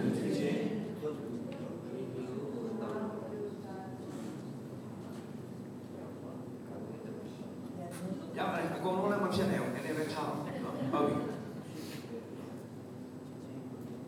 [0.01, 0.59] လူကျခြင်း
[8.38, 11.16] ရပါတယ်အကုန်လုံးလည်းမဖြစ်နိုင်ဘူးနည်းနည်းပဲထားအောင်နော်ဟုတ်ပြီ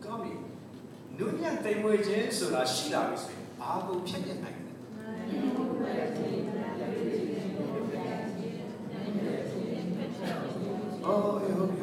[0.05, 0.31] ကောင်းပြီ
[1.19, 4.71] နုညံ့ တိမ်မွေးခြင်းဆိုတာရှိလာပြီဆိုရင်ဘာကိုဖြစ်ပြနိုင်လဲ
[11.05, 11.79] အော်ဟုတ်ပြီဟုတ်ပြီ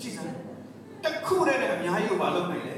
[0.00, 0.36] ကြည့်စမ်း
[1.04, 2.74] တစ်ခုတည်းနဲ့အများကြီးကိုမလုပ်နိုင်လေ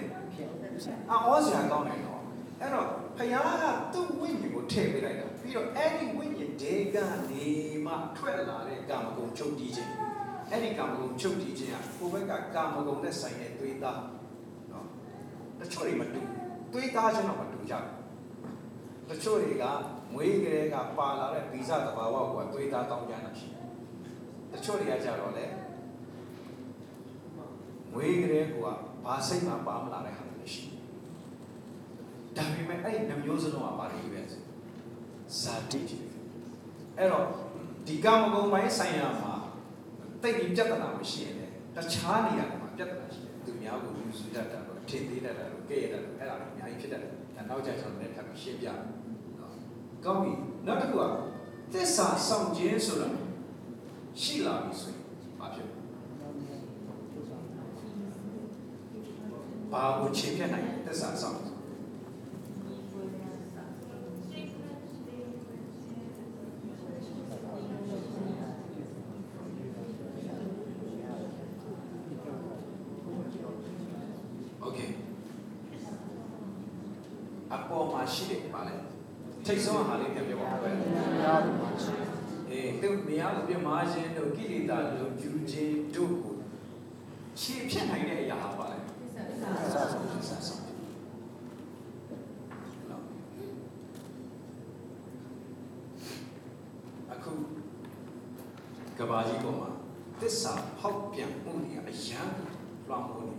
[1.11, 2.21] အော်စရာကောင်းတယ်နော်
[2.61, 6.97] အဲ့တော့ဖယားကသူ့ဝိညာဉ်ကိုထည့်ပေးလိုက်တာပြီးတော့အဲ့ဒီဝိညာဉ်ဒေက
[7.31, 7.47] နေ
[7.87, 9.91] မှထွက်လာတဲ့ကာမဂုဏ်ချုပ်တည်ခြင်း
[10.51, 14.14] အဲ့ဒီကာမဂုဏ်ချုပ်တည်ခြင်းကကိုယ့်ဘက်ကကာမဂုဏ်နဲ့ဆိုင်တဲ့သွေးသားနော်
[15.65, 16.21] တချို့တွေမတူ
[16.73, 17.95] သွေးသားချင်းတော့မတူကြဘူး
[19.11, 19.65] တချို့တွေက
[20.13, 23.65] မွေးကလေးကပါလာတဲ့ဗီဇသဘာဝကိုသွေးသားတောင်းကြတာရှိတယ်
[24.53, 25.47] တချို့တွေကကြတော့လေ
[27.93, 28.55] မွေးကလေးက
[29.05, 30.77] ဘာစိတ်မှပါမလာတဲ့ဟာတွေရှိတယ်
[32.37, 34.43] ဒါပေမဲ့အဲ့ဒီနှမျိုးစလုံးကဘာတွေပဲဆို
[35.41, 36.05] ဇာတိကြီး
[36.99, 37.27] အဲ့တော့
[37.87, 39.35] ဒီကာမဂုဏ်ပိုင်းဆိုင်ရာမှာ
[40.23, 41.47] တိတ်ပြီးပြဿနာမရှိရင်လေ
[41.77, 48.79] တခြားနေရာတွေမှာပြဿနာရှိတယ်သူများကိုယူဆတတ်တာတော့ ထင်သေးတတ်တာတော့ကြဲရတတ်တာအဲ့ဒါတွေအများကြီးဖြစ်တတ်တယ်ဒါနောက်ကျကျွန်တော်လည်းထပ်ပြီးရှင်းပြမယ်
[49.39, 49.53] နော်
[50.05, 50.33] ကောင်းပြီ
[50.67, 51.03] နောက်တစ်ခုက
[51.73, 53.09] သစ္စာဆောင်ခြင်းဆိုတာ
[54.21, 55.01] ရှိလာပြီဆိုရင်
[55.39, 55.75] ဘာဖြစ်လဲ
[59.73, 61.55] ဘာကိုချိန်ဖြတ်နိုင်လဲသစ္စာဆောင်
[77.75, 78.75] ပေါ်မှာရှိတယ်ပါလေ
[79.47, 80.71] ထိတ်ဆုံးဟာလေးပြန်ပြောပါဦးပဲ
[81.21, 81.95] များသူမှာရှိ
[82.51, 86.37] အေးသူမယားကိုပြမာခြင်းတို့ကိလေသာတို့ယူခြင်းတို့ကို
[87.41, 88.79] ခြေဖြတ်နိုင်တဲ့အရာပါလေ
[89.73, 90.63] ဆက်ဆုံး ဆက်ဆုံး
[97.13, 97.33] အခု
[98.99, 99.69] ကဘာကြီးပေါ်မှာ
[100.21, 102.29] သစ္စာဖောက်ပြန်မှုတွေအရန်
[102.89, 103.37] လွှမ်းမိုးနေ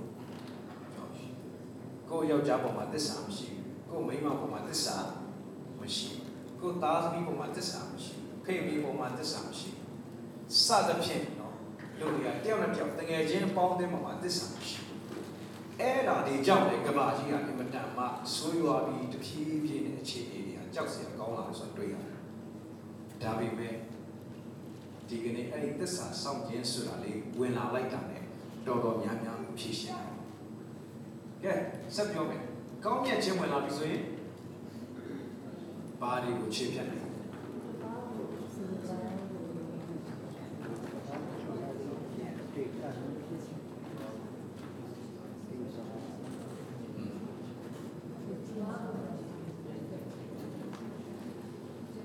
[2.09, 4.97] ကိုယ့်ယောက်ျားပေါ်မှာသစ္စာမရှိဘူးကိုယ့်မိန်းမပေါ်မှာသစ္စာ
[5.79, 11.53] မရှိဘူးကိုယ့်သားသမီးပေါ်မှာသစ္စာမရှိဘူးဖေမိပေါ်မှာသစ္စာမရှိဘူး စသဖြင့်နော်
[11.99, 15.01] လူတွေကတယောက်နဲ့တယောက်တကယ်ချင်းပေါင်းတဲ့ပေါ်မှာသစ္စာမရှိဘူး
[15.79, 18.03] အဲ့ဒါတွေကြောင့်လေကဘာကြီးကအင်မတန်မှ
[18.35, 22.13] ဆိုးရွားပြီးတဖြည်းဖြည်းနဲ့အခြေအနေတွေကကြောက်စရာကောင်းလာလို့ဆိုတွေ့ရတယ်
[23.21, 23.75] ဒါပေမဲ့
[25.07, 28.19] ဒီကနေ့အဲ့ဒီသစ္စာစောင့်ခြင်းဆိုတာလေးဝင်လာလိုက်တာ ਨੇ
[28.67, 30.11] တော်တော်များများဖြည့်ရှင်းတယ်
[31.43, 31.53] ကဲ
[31.95, 32.41] ဆက်ပြောမယ်
[32.85, 34.03] ကောင်းမြတ်ခြင်းဝင်လာပြီဆိုရင်
[36.01, 37.04] ဘာတွေကိုခြေဖြတ်နို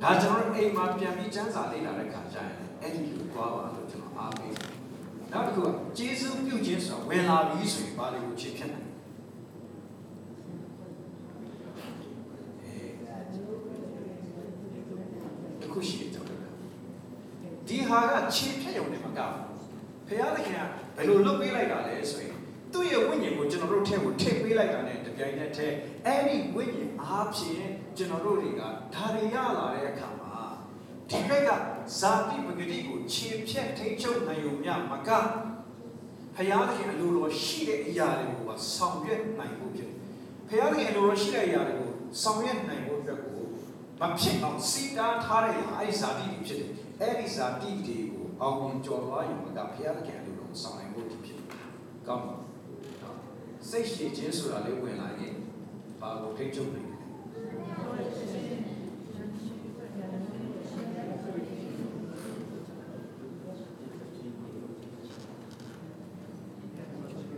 [0.02, 2.50] ဒါကျွန်တော်တို့အိမ်မှာပြန်ပြီးစမ်းစာလေ့လာတဲ့ခါကျရင်
[2.82, 4.68] အဲ့ဒီလိုသွားပါလို့ကျွန်တော်အားပေးတယ်။
[5.32, 8.90] နောက်တစ်ခုကကျေးဇူးပြုခြင်းဆိုတာဝင်လာပြီဆိုရင်ဘာလို့ချစ်ဖြစ်နိုင်လဲ။
[15.60, 16.52] တစ်ခုရှိတယ်ကျွန်တော်တို့။
[17.68, 19.42] ဒီဟာကချစ်ဖြစ်ရုံနဲ့မကဘူး။
[20.06, 20.60] ဖခင်သခင်က
[20.96, 22.36] ဘယ်လိုလုပ်ပေးလိုက်တာလဲဆိုရင်
[22.72, 28.68] သူ့ရဲ့ဝိညာဉ်ကိုကျွန်တော်တို့ထဲကိုထည့်ပေးလိုက်တာနဲ့တပြိုင်နက်တည်းအဲ့ဒီဝိညာဉ်အားဖြင့်ကျွန်တော်တို့တွေကဒါ
[29.14, 29.89] တွေရလာတဲ့အခါမှာဒီဘက်က
[31.98, 35.10] ဇာတိပဂတိကိုခြေဖြတ်ထိချုပ်နိုင်ုံမြမက
[36.34, 39.98] ဖယားသခင်အလိုတော်ရှိတဲ့အရာတွေကိုပါဆောင်ရွက်နိုင်ဖို့ဖြစ်တယ်။
[40.48, 41.90] ဖယားသခင်အလိုတော်ရှိတဲ့အရာတွေကို
[42.22, 43.44] ဆောင်ရွက်နိုင်ဖို့အတွက်ကို
[44.00, 51.36] မဖြစ်အောင်စီတားထားတဲ့ဟာအဲဒီဇာတိတွေဖြစ်တယ်။အဲဒီဇာတိတွေကိုအောင်မြင်ကျော်သွားရင်မကဖယားသခင်အလိုတော်ဆောင်နိုင်ဖို့ဖြစ်တယ်။
[52.06, 52.36] ကောင်းပါ
[53.68, 55.34] စိတ်ရှိခြင်းဆိုတာလေးဝင်လာရင်
[56.00, 56.96] ဘာကိုထိတ်ချုပ်နိုင်လဲ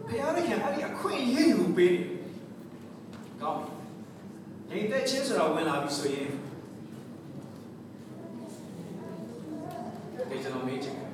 [0.09, 2.05] ဘုရားသခင်အဲ့ဒီအခွင့်အရေးကို ပေးတယ်
[3.43, 3.73] ကောင်းပြီ
[4.69, 6.29] ငြိမ်သက်ခြင်းဆိုတာဝင်လာပြီဆိုရင်
[10.31, 11.11] ဒီကျွန်တော်မေးချင်တယ်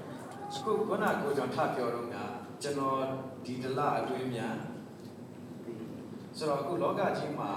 [0.65, 2.17] ခုခုနကကိုကျွန်တော်ထပြောတော့က
[2.63, 2.99] ကျွန်တော်
[3.45, 4.57] ဒီတလအတွင်းများ
[6.37, 7.51] ဆိုတော့အခုလောကကြီးမှာ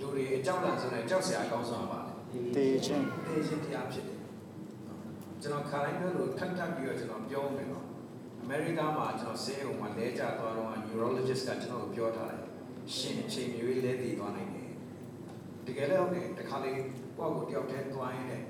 [0.00, 2.00] လူတွေအကြောက်လန့်ဆိုတဲ့ကြောက်စရာအကောင်းဆုံးပါ
[2.32, 4.20] လေတေချင်းသိခြင်းတရားဖြစ်တယ်
[5.42, 7.84] ကျွန်တော်ခါတိုင်းပြောလို့ထပ်ထပ်ပြီးတော့ကျွန်တော်ပြောမယ်နော်
[8.46, 12.40] အမေရိကမှာကျွန်တော်ဆေးရုံမှာလဲကျသွားတော့ neurologist ကကျွန်တော်ကိုပြောထားတယ်
[12.96, 14.70] ရှင်အချိန်မျိုးလဲတည်သွားနိုင်တယ်
[15.66, 18.46] တကယ်လည်းဟုတ်တယ်တခါလေကိုယ့်ကိုတယောက်တည်းသွားရင်လည်း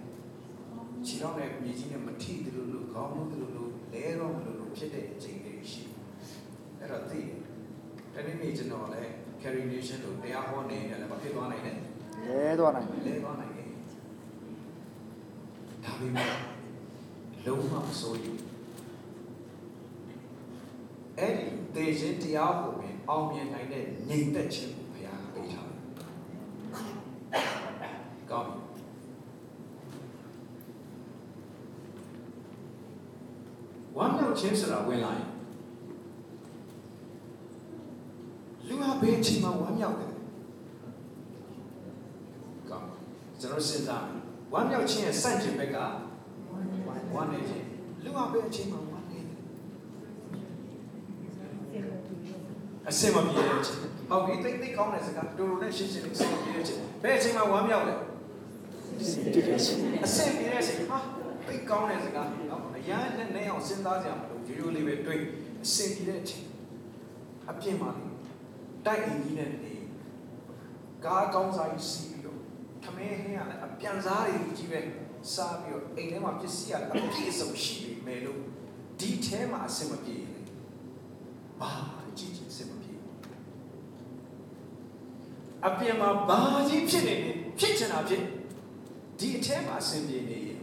[1.06, 5.96] ခြေတော့နဲ့မြေကြီးနဲ့မထိသလိုလိုခေါင်းလို့သလိုလိုလဲတော့မလို့လို့ဖြစ်တဲ့အချိန်လေးရှိတယ်
[6.80, 7.20] အဲ့တော့သိ
[8.14, 9.10] တယ်တနေ့နေ့ကျွန်တော်လည်း
[9.42, 13.68] carry nation လို့တရားဟောနေတယ်လည်းမဖြစ်သွားနိုင်နဲ့လဲသွားနိုင်တယ်လဲသွားနိုင်တယ်
[15.84, 16.30] ဒါပေမဲ့
[17.46, 18.53] လုံးဝမစိုးရိမ်
[21.18, 25.80] အဲ့ဒီတေခြင်းတရားကိုပင်အောင်မြင်နိုင်တဲ့ငြိမ်သက်ခြင်းကိုဘုရားပေးထားတယ်။
[28.30, 28.60] ကောင်းပြီ
[33.96, 35.28] ဝမ်းမြောက်ခြင်းဆိုတာဝင်လာရင်
[38.66, 40.12] လူဟာဘယ်ချိန်မှဝမ်းမြောက်တယ်။
[42.70, 42.86] ကောင်း
[43.40, 44.20] ကျွန်တော်စဉ်းစားမယ်
[44.52, 45.76] ဝမ်းမြောက်ခြင်းရဲ့စန့်ကျင်ဘက်က
[47.14, 47.66] ဝမ်းနေခြင်း
[48.02, 49.38] လူဟာဘယ်အချိန်မှဝမ်းနေတယ်
[52.94, 53.80] အစင်မပြေတဲ့ခြင်း
[54.10, 57.94] ဟုတ်ပြီတိတ်တိတ်ကောင်းတဲ့စကားတူတူနဲ့ရှင်းရှင်းလေးအစင်မပြေတဲ့ခြင်းဘယ်အချိန်မှဝမ်းမြောက်လဲ
[59.34, 60.98] တကယ်ချင်းအဆင်ပြေတဲ့အချိန်ဟာ
[61.46, 65.22] သိကောင်းတဲ့စကားနော်အရန်နဲ့နဲ့အောင်စဉ်းစားကြရမလို့ရိုးရိုးလေးပဲတွေး
[65.64, 66.46] အဆင်ပြေတဲ့အချိန်
[67.50, 68.06] အပြင်းပါလေ
[68.86, 69.74] တိုက်အင်ကြီးနဲ့နေ
[71.04, 72.38] ကားကောင်းစားကြီးစီးပြီးတော့
[72.84, 74.80] ထမင်းဟင်းရလည်းအပြန်စားတွေကြီးပဲ
[75.34, 78.40] စားပြီးတော့အိမ်ထဲမှာပစ္စည်းရအပြည့်အစုံရှိပြီမယ်လို့
[79.00, 80.46] ဒီထဲမှာအဆင်မပြေဘူး
[81.60, 81.72] ဘာ
[82.18, 82.83] ကြည့်ကြည့်အဆင်မပြေဘူး
[85.66, 88.22] အပြင်မှာဘာကြီးဖြစ်နေလဲဖြစ်ချင်တာဖြစ်
[89.18, 90.60] ဒီအထဲမှာအဆင်ပြေနေရင်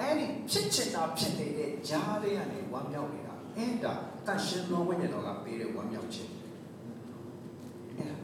[0.00, 3.92] အဲ့ဒီဖြစ်ချင်တာဖြစ်နေတဲ့ဂျားလေးကနေဝမ်းမြောက်နေတာအဲ့ဒါ
[4.26, 6.30] တန်ရှင်တော်ဝိညာဉ်တော်ကပေးတဲ့ဝမ်းမြောက်ခြင်း
[7.96, 8.16] အဲ့ဒါ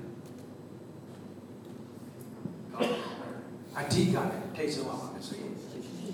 [3.79, 5.53] အဓိကလည်းထိတ်ဆုံးပါမယ်ဆိုရင်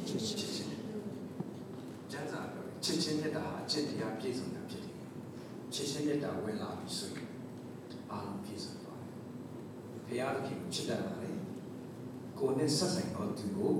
[0.06, 0.72] ချစ်ချင်း
[2.10, 4.96] ကျမ်းစာပြောချစ်ချင်းမြတ်တာအချစ်တရားပြည့်စုံတာဖြစ်တယ်
[5.74, 7.28] ချစ်ချင်းမြတ်တာဝင်လာပြီဆိုရင်
[8.10, 8.77] အားလုံးပြည့်စုံသွားတယ်
[10.08, 11.30] ဘုရားသခင်ကိုချစ်တတ်တာလေ
[12.38, 13.72] ကိုယ်နဲ့ဆက်ဆိုင်တော့သူကို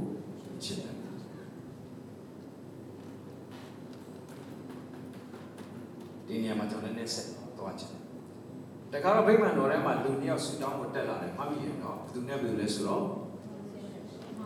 [0.64, 1.10] ချစ်တတ်တာ
[6.26, 7.26] ဒီနေရာမှာကျွန်တော်လည်းဆက်
[7.58, 8.02] သွားချင်တယ်
[8.92, 13.04] တခါတော့ဗိမာန်တော်ထဲမှာလူနှစ်ယောက်ဆူတောင်းကိုတက်လာတယ်မှတ်မိရင်တော့ဘယ်သူနဲ့ဘယ်သူလဲဆိုတော့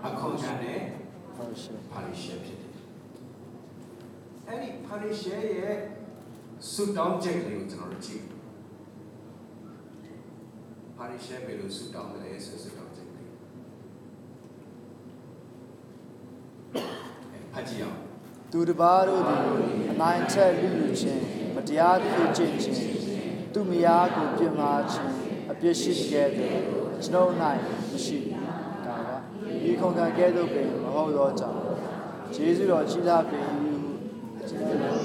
[0.06, 0.80] အခုံခံတဲ့
[1.34, 2.72] ဟုတ်ရှေပါရီရှယ်ဖြစ်တယ်
[4.46, 5.76] အဲ့ဒီပါရီရှယ်ရဲ့
[6.72, 8.22] ဆူတောင်းချက်ကလေးကိုကျွန်တော်တို့ကြည့်
[11.12, 13.28] ပါရီရှယ်ဘယ်လိုဆူတောင်းလဲဆိုဆူတောင်းချက်ကလေး
[17.52, 17.98] ဖတ်ကြည့်အောင်
[18.52, 19.40] သူတစ်ပါးတို့သည်
[19.92, 22.80] အနိုင်ချက်လူလူချင်းမတရားပြုကျင့်ခြင်း
[23.52, 25.12] သူမယားကိုပြစ်မှားခြင်း
[25.50, 26.56] အပြစ်ရှိခဲ့တဲ့
[27.04, 27.34] ကျွန်ုပ်၌
[27.90, 28.18] မရှိ
[28.86, 29.10] ကာက
[29.62, 31.58] ဒီခုံကကဲ့သို့ပင်မဟုတ်သောကြောင့်
[32.34, 33.58] ယေရှုတော်ကြီးလာပင်ဟု
[34.48, 34.98] ကျေးဇူးတော်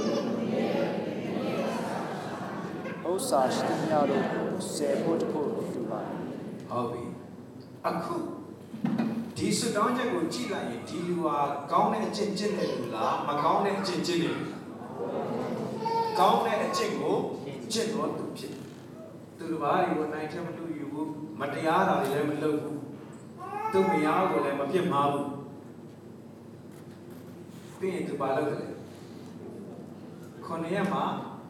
[3.10, 5.46] ဥစ္စာရှိသမျှတို့ကိုစေဖို့တဖို့တူပါ
[6.69, 7.03] ဟုတ်ပြီ
[7.86, 8.15] အခု
[9.38, 11.38] ဒီဆူတောင်းချက်ကိုကြည့်လိုက်ရင်ဒီလူဟာ
[11.71, 14.63] ကောင်းတဲ့အကျင့်ကျင့်တဲ့လူလားမကောင်းတဲ့အကျင့်ကျင့်တဲ့လူလား
[16.19, 17.17] ကောင်းတဲ့အကျင့်ကို
[17.71, 18.63] ကျင့်တော်သူဖြစ်တယ်
[19.38, 22.80] သူတို့ဘာတွေကိုနိုင်ချက်မလို့ယူဘူးမတရားတာတွေလည်းမလုပ်ဘူး
[23.71, 25.30] သူမယားကိုလည်းမပြစ်မှားဘူး
[27.80, 28.67] ပြီးရင်သူဘာလုပ်တယ်လဲ
[30.45, 31.03] ခொနရက်မှာ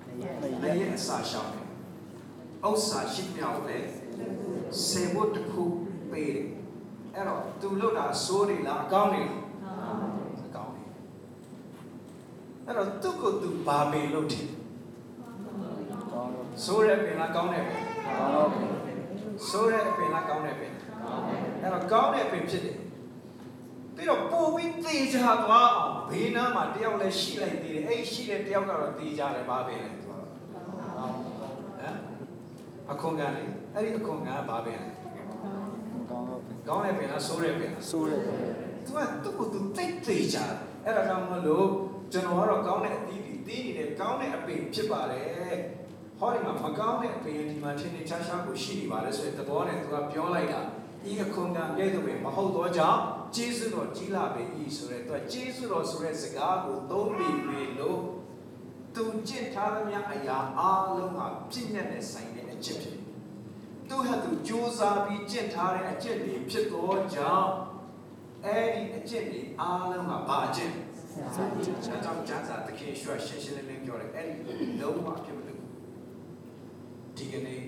[0.08, 0.14] နေ
[0.64, 1.66] နေရရက်အစာရှောင်တယ်
[2.68, 3.80] ဥစ္စာရှိမြောက်လေ
[4.88, 5.64] စေဖို့တစ်ခု
[6.12, 6.50] ပေးတယ်
[7.16, 9.40] အဲ့တော့သူလုပ်တာအစိုးတွေလားအကောင်းတွေလား
[10.48, 10.84] အကောင်းတွေ
[12.66, 14.48] အဲ့တော့သူ့ကိုသူဘာပင်လုပ်တယ်
[16.12, 18.50] ကောင်းတော့စိုးရဲပင်လားကောင်းတဲ့ပင်ကောင်းတော့
[19.50, 20.74] စိုးရဲပင်လားကောင်းတဲ့ပင်
[21.62, 22.78] အဲ့တော့ကောင်းတဲ့ပင်ဖြစ်တယ်
[23.96, 31.24] ပြီးတော့ပို့ပြီးသေချာသွားအောင်ဘေးနားမှာတယောက်လည်းရှိလိုက်သေးတယ်အဲ့ရှိတဲ့တယောက်ကတော့သေချာတယ်ဘာပဲလဲသူကတော့ဟ
[31.88, 31.98] မ်
[32.92, 33.44] အခွန်ကန်လေ
[33.78, 34.90] အဲ့ဒီအခွန်ကန်ကဘာပဲလဲ
[36.10, 38.22] ကောင်းတော့ကောင်းတဲ့ပင်လားဆိုးတဲ့ပင်လားဆိုးတယ်
[38.86, 40.46] သူကသူ့ကိုသူတိတ်သေးချာ
[40.86, 41.68] အဲ့ဒါကြောင့်မလို့
[42.12, 45.56] ကျွန်တော်ကတော့ကောင်းတဲ့အသီးတွေသီးနေတဲ့ကောင်းတဲ့အပင်ဖြစ်ပါတယ်
[46.20, 50.60] ဟောဒီမှာမကောင်းတဲ့အပင်ဒီမှာထင်းထင်းရှားရှားကိုရှိနေပါတယ်ဆိုတဲ့သဘောနဲ့သူကပြောလိုက်တာ
[51.04, 53.00] ဒီအခွန်ကံကဲ့သို့ပဲမဟုတ်တော့ကြောင့်
[53.36, 54.44] ကျေးဇူးတော်ကြီးလာပေ၏
[54.76, 58.00] ဆိုတဲ့သူကကျေးဇူးတော်ဆိုတဲ့စကားကိုသုံးပြီးပြီလို့
[58.96, 60.62] သူကျင့်ထားသမျှအရာအ
[60.98, 61.20] လုံးက
[61.52, 63.07] ပြည့်ညတ်နဲ့ဆိုင်တဲ့အချက်ဖြစ်တယ်
[63.90, 67.52] သူဟာသူစူးစမ်းပြီးကျင့်ထားတဲ့အချက်တွေဖြစ်တော့ကြောင့်
[68.46, 70.84] အဲ့ဒီအချက်တွေအားလုံးကဘာအချက်လဲ
[71.36, 74.28] ဆိုင်ချင်အဲကြောင့်ကျမ်းစာသခင်ရွှေရှင်းရှင်းလင်းလင်းပြောတယ်အဲ့
[74.60, 75.62] ဒီလုံးဝဖြစ်မလို့
[77.18, 77.62] ဒီကနေ့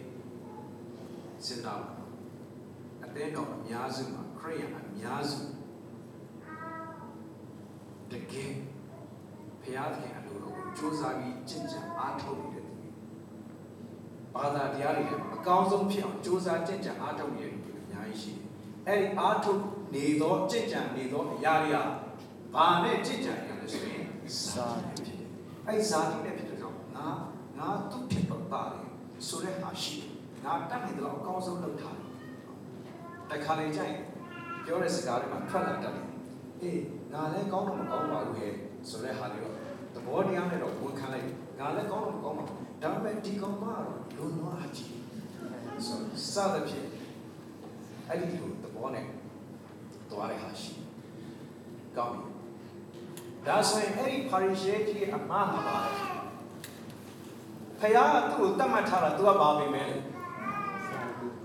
[1.45, 1.93] စဉ်းစားပါ
[3.03, 5.39] အတင်းတော်အများစုမှာခရိယန်အများစု
[8.12, 8.53] တကယ်
[9.62, 12.59] ဘုရားသခင်အလိုတော်ကိုစူးစမ်းပြီးကြင်ကြံအားထုတ်နေတဲ့သူတွေ
[14.35, 18.45] ဘာသာတရားတွေလည်းအကောင်းဆုံးဖြစ်အောင်စူးစမ်းကြင်ကြံအားထုတ်နေတဲ့လူတွေအများကြီးရှိတယ်
[18.87, 19.61] အဲ့ဒီအားထုတ်
[19.93, 21.77] နေသောကြင်ကြံနေသောအရာတွေက
[22.55, 24.03] ဘာနဲ့ကြင်ကြံရလဲဆိုရင်
[24.41, 24.65] စာ
[24.97, 25.13] တိ
[25.67, 27.07] အဲ့ဇာတိနဲ့ဖြစ်တဲ့ကြောင့်ငါ
[27.57, 28.85] ငါသူ့ဖြစ်တော့ပါတယ်
[29.27, 30.11] ဆိုတဲ့ဟာရှိတယ်
[30.45, 32.07] ငါတတ်နေတော့အကောင်းဆုံးလုပ်ထားတယ်
[33.29, 33.99] တခါလေကျရင်
[34.65, 36.07] ပြောတဲ့စကားတွေမှာထွက်လာတတ်တယ်
[36.61, 36.81] အေး
[37.13, 38.53] ငါလည်းကောင်းတော့မကောင်းပါဘူးရဲ့
[38.89, 39.55] ဆိုတဲ့ဟာတွေတော့
[39.95, 41.27] သဘောတရားနဲ့တော့ဝန်ခံလိုက်
[41.59, 44.95] ငါလည်းကောင်းတော့မကောင်းပါဘူး ဒါပေမဲ့ဒီကောင်မကတော့လုံသွားအကြည့်
[45.85, 45.99] ဆို
[46.33, 46.87] စသဖြင့်
[48.09, 49.05] အဲ့ဒီလိုသဘောနဲ့
[50.11, 50.73] သွားတဲ့ဟာရှိ
[51.97, 52.29] ကောင်းပြီ
[53.47, 55.77] ဒါဆိုရင်အဲ့ဒီပါရီရှဲကြီးအမှားမှာပါ
[57.79, 59.97] ဖယားကသူ့ကိုတတ်မှတ်ထားတာသူကဘာပင်မဲလဲ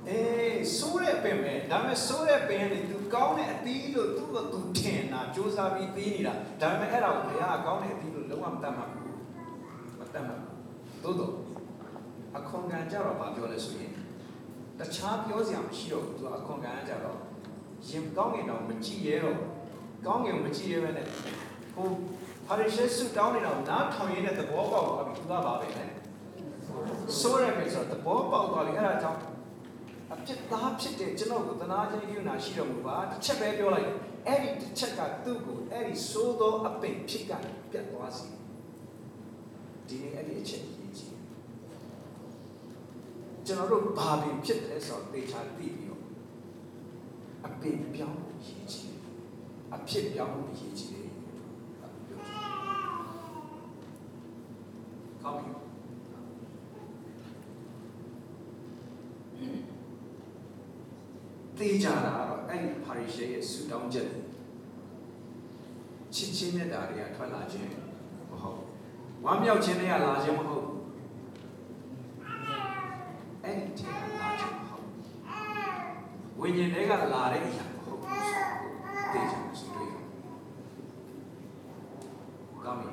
[0.08, 9.06] အေးဆိုးတဲ့ပင်မဲဒါပေမဲ့ဆိုးတဲ့ပင်နဲ့သူကောင်းတဲ့အသီးလို့သူ့ကိုသူထင်တာစူးစမ်းပြီးပြီးနေတာဒါပေမဲ့အဲ့ဒါကိုဖယားကကောင်းတဲ့အသီးလို့လုံးဝမတတ်မှတ်ဘူး
[9.98, 10.53] မတတ်မှတ်ဘူး
[11.04, 11.32] သို့တော့
[12.38, 13.92] အခွန်ကန်ကြတော့ဘာပြောလဲဆိုရင်
[14.78, 17.18] တခြားပြောစရာမရှိတော့ဘူးသူကအခွန်ကန်ကကြတော့
[17.88, 19.38] ရင်ကောင်းငင်တော့မကြည့်ရဲတော့
[20.06, 21.06] ကောင်းငင်မကြည့်ရဲပဲနဲ့
[21.74, 21.88] ဟို
[22.46, 25.84] ဟာရရှေဆုတောင်းနေတာကိုနားထောင်ရတဲ့သဘောပေါက်သွားပြီသူကပါပဲလေ
[27.18, 29.20] ဆိုရမယ်ဆိုတော့သဘောပေါက်သွားပြီအဲ့ဒါကြောင့်
[30.12, 33.88] အဖြစ်သားဖြစ်တဲ့ကျွန်တော်ကိုသနာချင်းယူနာရှိတော်မူပါတစ်ချက်ပဲပြောလိုက်
[34.26, 37.32] အဲ့ဒီတစ်ချက်ကသူ့ကိုအဲ့ဒီသိုးသောအပင်ဖြစ်က
[37.70, 38.26] ပြတ်သွားစီ
[39.88, 40.64] ဒီနေ့အဲ့ဒီအချက်
[43.46, 46.02] ကြီးကြီးကျွန်တော်တို့ဘာပင်ဖြစ်တယ်ဆိုတော့သေချာသိပြီးတော့
[47.46, 48.94] အပင်ပြောင်းရည်ကြီး
[49.74, 51.08] အဖြစ်ပြောင်းရည်ကြီးတယ်
[55.22, 55.52] ကောင်းပြီ
[61.58, 64.08] တေးကြတာကတော့အဲ့ဒီပါရီရှဲရဲ့ဆူတောင်းချက်
[66.14, 67.70] ချစ်ချင်းနဲ့တာတွေကထွက်လာခြင်း
[68.30, 68.60] မဟုတ်
[69.24, 70.73] ဝမ်းမြောက်ခြင်းတွေကလာခြင်းမဟုတ်
[73.44, 74.86] အဲ့ဒီထဲကလာခြင်းမဟုတ်
[76.38, 80.04] ဝိညာဉ်တွေကလာတဲ့အရာမဟုတ်ဘူးဆိုတော့သိချင်တယ်ဆိုတွေ့တယ်
[82.64, 82.88] ကောင်းပြီ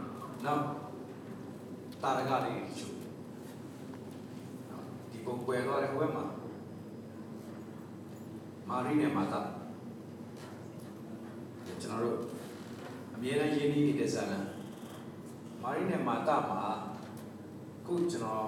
[0.45, 0.63] နောက်
[2.01, 2.95] တာရကလေးချုပ်
[5.11, 6.25] ဒီပုံပွဲတော့တဲ့ဘက်မှာ
[8.69, 9.41] မာရီနဲ့မာတာ
[11.81, 12.17] ကျွန်တော်တို့
[13.13, 14.47] အမြဲတမ်းရင်းနှီးနေတဲ့ဇာတ်လမ်း
[15.61, 16.61] မာရီနဲ့မာတာမှာ
[17.85, 18.47] ခုကျွန်တော်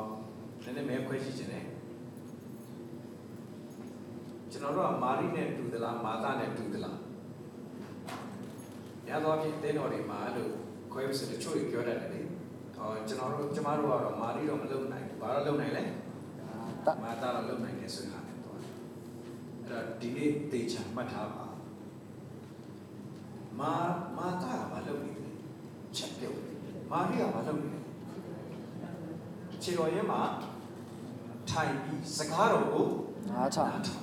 [0.63, 1.65] နည်းနည်းမဲခွဲကြည့်ချင်တယ်
[4.63, 6.97] ကျွန်တော်တို့ကမာရီနဲ့တူသလားမာတာနဲ့တူသလား
[9.07, 10.47] ရသော်ဖြင့်တင်းတော်တွေမှာအဲ့လို
[10.91, 12.21] ခွဲပြီးဆိုတချို့တွေပြောတတ်တယ်လေ
[12.75, 15.83] ဟောကျွန်တော်တို့ကျမတို့ကတော့မာရီတော့မလုပ်နိုင်ဘူးဘာလို့လုပ်နိုင်လဲ
[16.85, 18.65] တမာတာတော့လုပ်နိုင်တယ်ဆိုရင်လည်းတော့အဲ့
[19.69, 21.45] တော့ဒီနေ့တေချာမှတ်ထားပါ
[23.59, 23.73] မာ
[24.17, 25.37] မာတာကမလုပ်နေဘူး
[25.95, 26.39] ချက်ပြုတ်
[26.91, 30.21] မာရီကမလုပ်နေဘူးခြေတော်ရဲမှာ
[31.49, 32.87] ထိုင်ပြီးစကားတော်ကို
[33.29, 34.02] နားချနားထောင်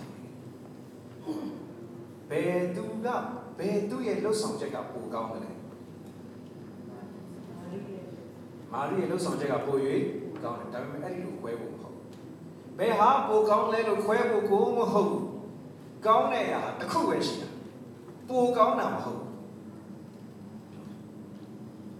[2.30, 3.08] ဘယ်သူက
[3.58, 5.52] ဘယ်သူရဲ့လှုပ်ဆောင်ချက်ကပိုကောင်းတယ်လဲ
[8.72, 9.76] မာရီရဲ့လှုပ်ဆောင်ချက်ကပို၍
[10.44, 12.06] ကောင်းတယ်ဒါပေမဲ့အဲ့ဒီလိုခွဲဖို့မဟုတ်ဘူး
[12.78, 15.24] ဘယ်ဟာပိုကောင်းလဲလို့ခွဲဖို့ကိုမဟုတ်ဘူး
[16.06, 17.48] ကောင်းတဲ့အရာတစ်ခုပဲရှိတာ
[18.28, 19.30] ပိုကောင်းတာမဟုတ်ဘူး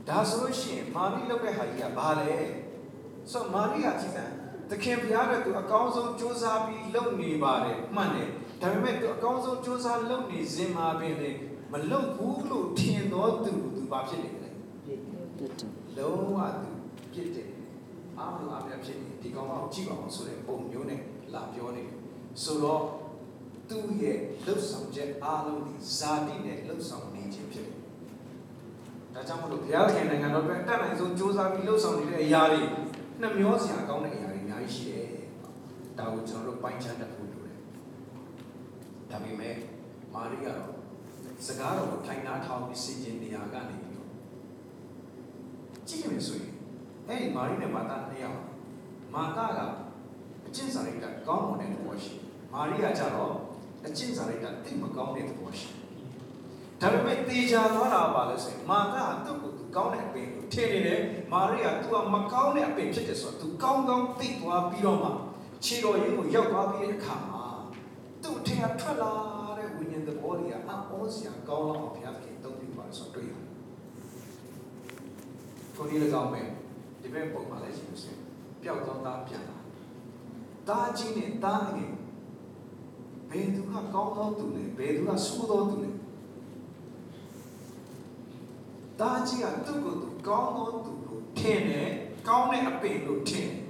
[0.09, 2.33] ဒါဆိုလို့ရှိရင်မာရီလုပ်တဲ့ဟာကြီးကဘာလဲ
[3.33, 4.35] ဆိုမာရီကကြည့်စမ်း
[4.71, 11.31] သခင်ဘုရားကသူအကောင်းဆုံးစူးစမ်းပြီးလုပ်နေပါတယ်မှန်တယ် ဒါပေမဲ့သူအကောင်းဆုံးစူးစမ်းလုပ်နေစဉ်မှာပင်လေ
[11.73, 14.49] မလုပ်ဘူးလို့ထင်တော်သူသူဘာဖြစ်နေလဲ
[14.85, 15.01] ပြစ်
[15.59, 16.71] တင်လုံးဝသူ
[17.13, 17.51] ပြစ်တယ်
[18.19, 21.01] အားမလို့အားမရဖြစ်နေဒီကောင်ကိုကြည့်ပါအောင်ဆိုတဲ့ပုံမျိုးနဲ့
[21.35, 21.97] လာပြောနေတယ်
[22.43, 22.83] ဆိုတော့
[23.69, 27.79] သူ့ရဲ့လှုပ်ဆောင်ချက်အားလုံးဒီဇာတိနဲ့လှုပ်ဆောင်နေခြင်းဖြစ်တယ်
[29.15, 32.63] ဒါကြောင့်မလို့ဘုရားခင်နိုင်ငံတော်အတွက်အတတ်နိုင်ဆုံးစူးစမ်းပြီးလှုပ်ဆောင်နေတဲ့အရာတွေ
[33.21, 35.09] နှမျောစရာကောင်းတဲ့အရာတွေအများကြီးရှိတယ်
[35.99, 37.20] ဒါကိုကျွန်တော်တို့ပိုင်းခြားတတ်ဖို့လိုတယ်
[39.11, 39.55] ဒါပေမဲ့
[40.15, 40.71] မာရိကတော့
[41.47, 44.09] စကားတော်ကိုထိုင်နာထောင်ပြီးစီခြင်းနေရာကနေပြီးတော့
[45.89, 46.53] ကြည့်ရမယ်ဆိုရင်
[47.09, 48.41] အဲ့ဒီမာရီနဲ့မာတာနှစ်ယောက်
[49.15, 49.61] မာတာက
[50.47, 52.15] အကျင့်စာရိတ္တကောင်းမွန်တဲ့သဘောရှိ
[52.53, 53.35] မာရိကကြတော့
[53.87, 55.69] အကျင့်စာရိတ္တတိတ်မကောင်းတဲ့သဘောရှိ
[56.81, 61.01] ဒါပေမဲ့တေချာသွားတာပါလဲဆိုရင်မာတာကသူ့ကိုသူကောင်းတဲ့အပင်ကိုထင်နေတယ်
[61.33, 65.11] မာရိကသူကမကောင်းတဲ့အပင်ဖြစ်တယ်ဆိုတော့သူကောင်းကောင်းသိသွားပြီးတော့မှ
[65.65, 67.30] ခြေတော်ရင်းကိုရောက်သွားပြီးတဲ့အခါမှာ
[68.31, 69.13] သူ့အထင်ကထွက်လာ
[69.59, 73.45] တဲ့ဝိညာဉ်သဘောတွေကအံ့ဩစရာကောင်းတော့ဘုရားသခင်တုံ့ပြန်ပါဆိုတော့တွေ့ရတယ်
[75.77, 76.43] ကိုဒီလည်းကောင်းပဲ
[77.01, 78.15] ဒီဘက်ပုံမှာလည်းရှိလို့ဆို
[78.63, 79.59] ပျောက်တော့သားပြန်လာ
[80.69, 81.93] တားကြီးနဲ့တားငယ်
[83.31, 85.91] ဘယ်သူကကောင်းတော့သူလဲဘယ်သူကဆိုးတော့သူလဲ
[89.01, 91.91] တားကြီးကသူ့ကိုယ်သူကောင်းတော့သူလို့ထင်တယ်
[92.29, 93.61] ကောင်းတဲ့အပင်လို့ထင်တယ်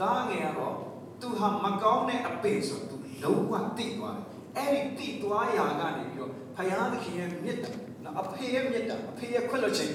[0.00, 0.76] တားငယ်ကတော့
[1.20, 2.93] သူဟာမကောင်းတဲ့အပင်ဆိုသူ
[3.24, 7.70] လုံးဝသိသွားတယ်အဲ့ဒီသိသွားရာကနေပြီးတော့ဖယားသခင်ရဲ့မြတ်တာ
[8.04, 9.94] နော်အဖေရဲ့မြတ်တာအဖေရဲ့ခွင့်လွှတ်ခြင်း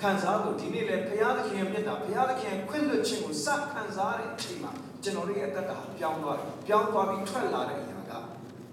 [0.00, 8.12] ခံစားလို့ဒီနေ့လေဘုရားသခင်ရဲ့မြတ်တာဘုရားသခင်ခွင့်လွှတ်ခြင်းကိုစခံစားတဲ့အချိန်မှာကျွန်တော်တို့ရဲ့အသက်တာပြောင်းသွားတယ်ပြောင်းသွားပြီးထွက်လာတဲ့အရာက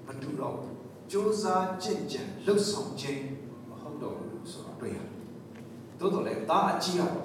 [0.07, 0.75] မတူတော့ဘူး
[1.11, 1.43] စ조사
[1.83, 3.23] ကြင်ကြံလှုပ်ဆောင်ခြင်း
[3.69, 5.09] မဟုတ်တော့ဘူးဆိုတော့တွေ့ရတယ်
[5.99, 7.17] သို့တော်လည်းဒါအကြီးအောင်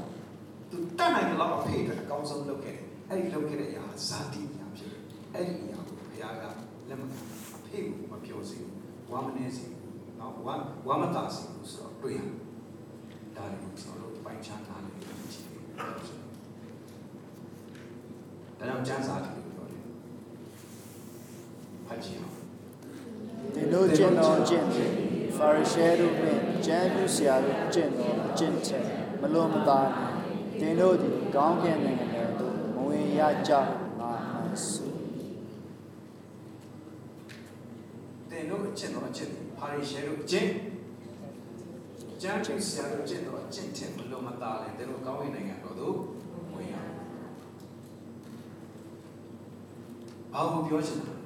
[0.71, 5.01] သူတတ်နိုင်တယ်လို့အဖေအတွက်အကောင်းဆုံးလုပ်ခဲ့တယ်အဲ့ဒီလုပ်ခဲ့တဲ့အရာဇာတိအရာဖြစ်တယ်
[5.35, 5.70] အဲ့ဒီအ
[6.23, 7.19] ရာကိုဘုရားကလက်မခံ
[7.57, 8.75] အဖေကိုမပြောစေဘူး
[9.11, 10.55] ဝါမနေစေဘူးနော်ဝါ
[10.87, 12.37] ဝါမတာစေဘူးဆိုတော့တွေ့ရတယ်
[13.37, 15.63] ဒါတွေကိုကျွန်တော်တို့ပိုင်းခြားထားနေတယ်ကြည့်တယ်။
[18.59, 19.83] ဒါကြောင့်ကျမ်းစာတွေပြောတယ်။
[21.87, 22.35] ဖတ်ကြည့်အောင်
[23.55, 24.91] သင်တို့ကျင့်တော်ကျင့်တယ်
[25.37, 28.85] ဖာရိရှဲတို့နှင့်ကျမ်းပြုဆရာတို့ကျင့်တော်ကျင့်ချက်
[29.21, 29.81] မလွန်မသာ
[30.61, 33.53] သင်တို့သည်ကောင်းကင်နိုင်ငံတော်သို့မဝင်ရကြ
[34.01, 34.13] ငါ
[34.55, 34.85] အဆု
[38.30, 40.51] ။သ င်တို့အကျင့်တော်အကျင့်တွေဖာရိရှဲတို့အကျင့်
[42.23, 45.97] ကျမ်းပြုဆရာတို့အကျင့်တော်အကျင့်ထင်မလို့မသားလဲသင်တို့ကောင်းကင်နိုင်ငံတော်သို့
[46.53, 46.75] ဝင်ရ
[50.35, 51.13] အောင်။ဘာကိုပြောချင်လဲ။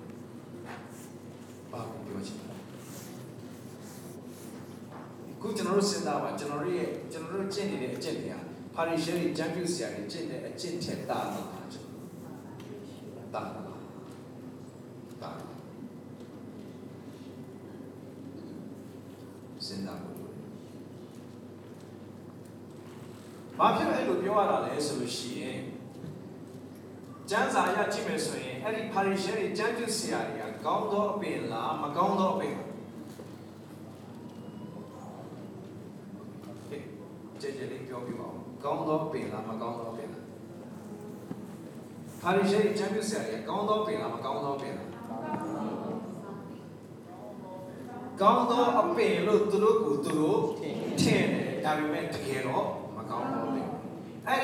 [1.73, 2.55] ဘာကိုပြောချင်လဲ။
[5.41, 8.35] ခုကျွန်တော်တို့စဉ်းစားပါကျွန်တော်တို့ရဲ့ကျွန်တော်တို့ကျင့်နေတဲ့အကျင့်တွေက
[8.75, 12.07] ဖာရိရှဲတွေကျမ်းပြုဆရာတွေကျင့်တဲ့အကျင့်ထက်တာလားကျွန်တော်
[13.35, 13.61] တာတာ
[15.23, 15.31] တာ
[19.67, 20.45] စဉ်းစားဖို့လိုတယ်။
[23.59, 25.61] ဘာဖြစ်လို့အဲ့လို ပြောရတာလဲဆိုလို့ရှိရင်
[27.31, 32.69] ကျမ်းစာအရကြည့်မယ်ဆိုရင်အဲ့ဒီပါရီရှဲတွေကျမ်းပြုဆရာတွေကကောင်းသောအပင်လားမကောင်းသောအပင်လား။
[37.41, 40.23] ကြည်ကြည်လေးပြောပြပါဦး။ကောင်းသောအပင်လားမကောင်းသောအပင်လား။
[42.21, 44.89] ဖာရိရှဲကျမ်းပြုဆရာကြီးကောင်းသောပင်လားမကောင်းသောပင်လား
[48.21, 51.25] ကောင်းသောအပင်လို့သူတို့ကိုသူတို့ထင်တယ်
[51.65, 52.84] ဒါပေမဲ့တကယ်တော့မကောင်းသောပင်အဲ့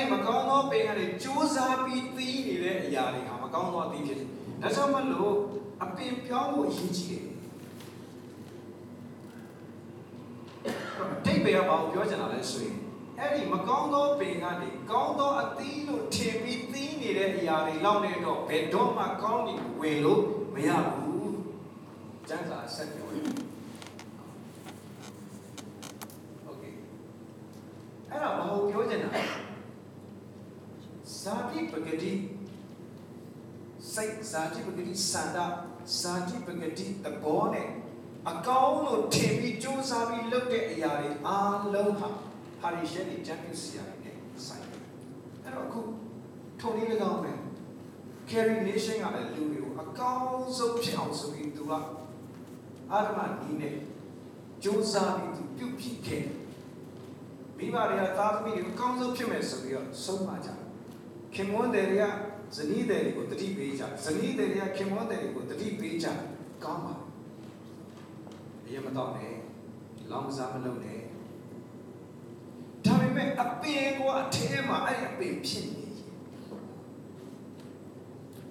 [0.02, 4.28] ီမကောင်းသောပင်ကနေစူးစမ်းပြီးသီးနေတဲ့အရာတွေဟာမကောင်းသောအသီးဖြစ်တယ်
[4.62, 5.34] ဒါကြောင့်မလို့
[5.82, 7.24] အပင်ပြောင်းဖို့အရေးကြီးတယ်
[11.24, 12.76] တိတ်ပေကဘာကိုပြောချင်တာလဲဆိုရင်
[13.18, 20.22] အဲ့ဒီမကောင်းသောပင်ကနေကောင်းသောအသီးလို့ထင်ပြီးသီးနေတဲ့အရာတွေလောက်နေတော့ဘယ်တော့မှကောင်းပြီးဝင်လို့
[20.54, 21.34] မရဘူး
[22.28, 23.24] ကျမ်းစာဆက်ပြောတယ်
[26.46, 26.64] โอเค
[28.10, 29.22] အဲ့ဒါဘာကိုပြောချင်တာလဲ
[31.21, 32.13] ဇာတိပဂတိ
[33.93, 35.37] စိတ်ဇာတိပဂတိစန္ဒ
[35.99, 37.67] ဇာတိပဂတိသဘောနဲ့
[38.29, 42.09] အကောင်းလို့ထင်ပြီးစူးစမ်းပြီးလုပ်တဲ့အရာတွေအားလုံးဟာ
[42.61, 44.15] ဟာရီရှဲဒီချန်ပီယံစီယာနဲ့
[44.45, 44.83] ဆိုင်တယ်
[45.43, 45.81] အဲ့တော့အခု
[46.59, 47.33] ထုံလေး၎င်းပဲ
[48.29, 51.71] carry nation ကလည်းလူတွေကိုအကောင်းဆုံးဖြစ်အောင်ဆိုပြီးသူက
[52.91, 53.75] အာရမနီးနဲ့
[54.63, 56.35] စူးစမ်းပြီးသူပြုတ်ပြင်ခဲ့တယ်
[57.57, 60.60] မိဘတွေကသားသမီးတွေအကောင်းဆုံးဖြစ်မယ်ဆိုပြီးတော့ဆုံးမကြတယ်
[61.33, 62.05] ခင်မွန်းတယ်တွေက
[62.55, 66.07] ဇနီးတယ်တွေကိုတတိပေးကြဇနီးတယ်တွေကခင်မွန်းတယ်တွေကိုတတိပေးကြ
[66.63, 66.95] ကောင်းပါ
[68.65, 69.33] အရင်မတော့နဲ့
[70.11, 71.01] လောင်စားမလုပ်နဲ့
[72.85, 75.91] ဒါပေမဲ့အပင်ကအထဲမှာအဲ့ဒီအပင်ဖြစ်နေရင်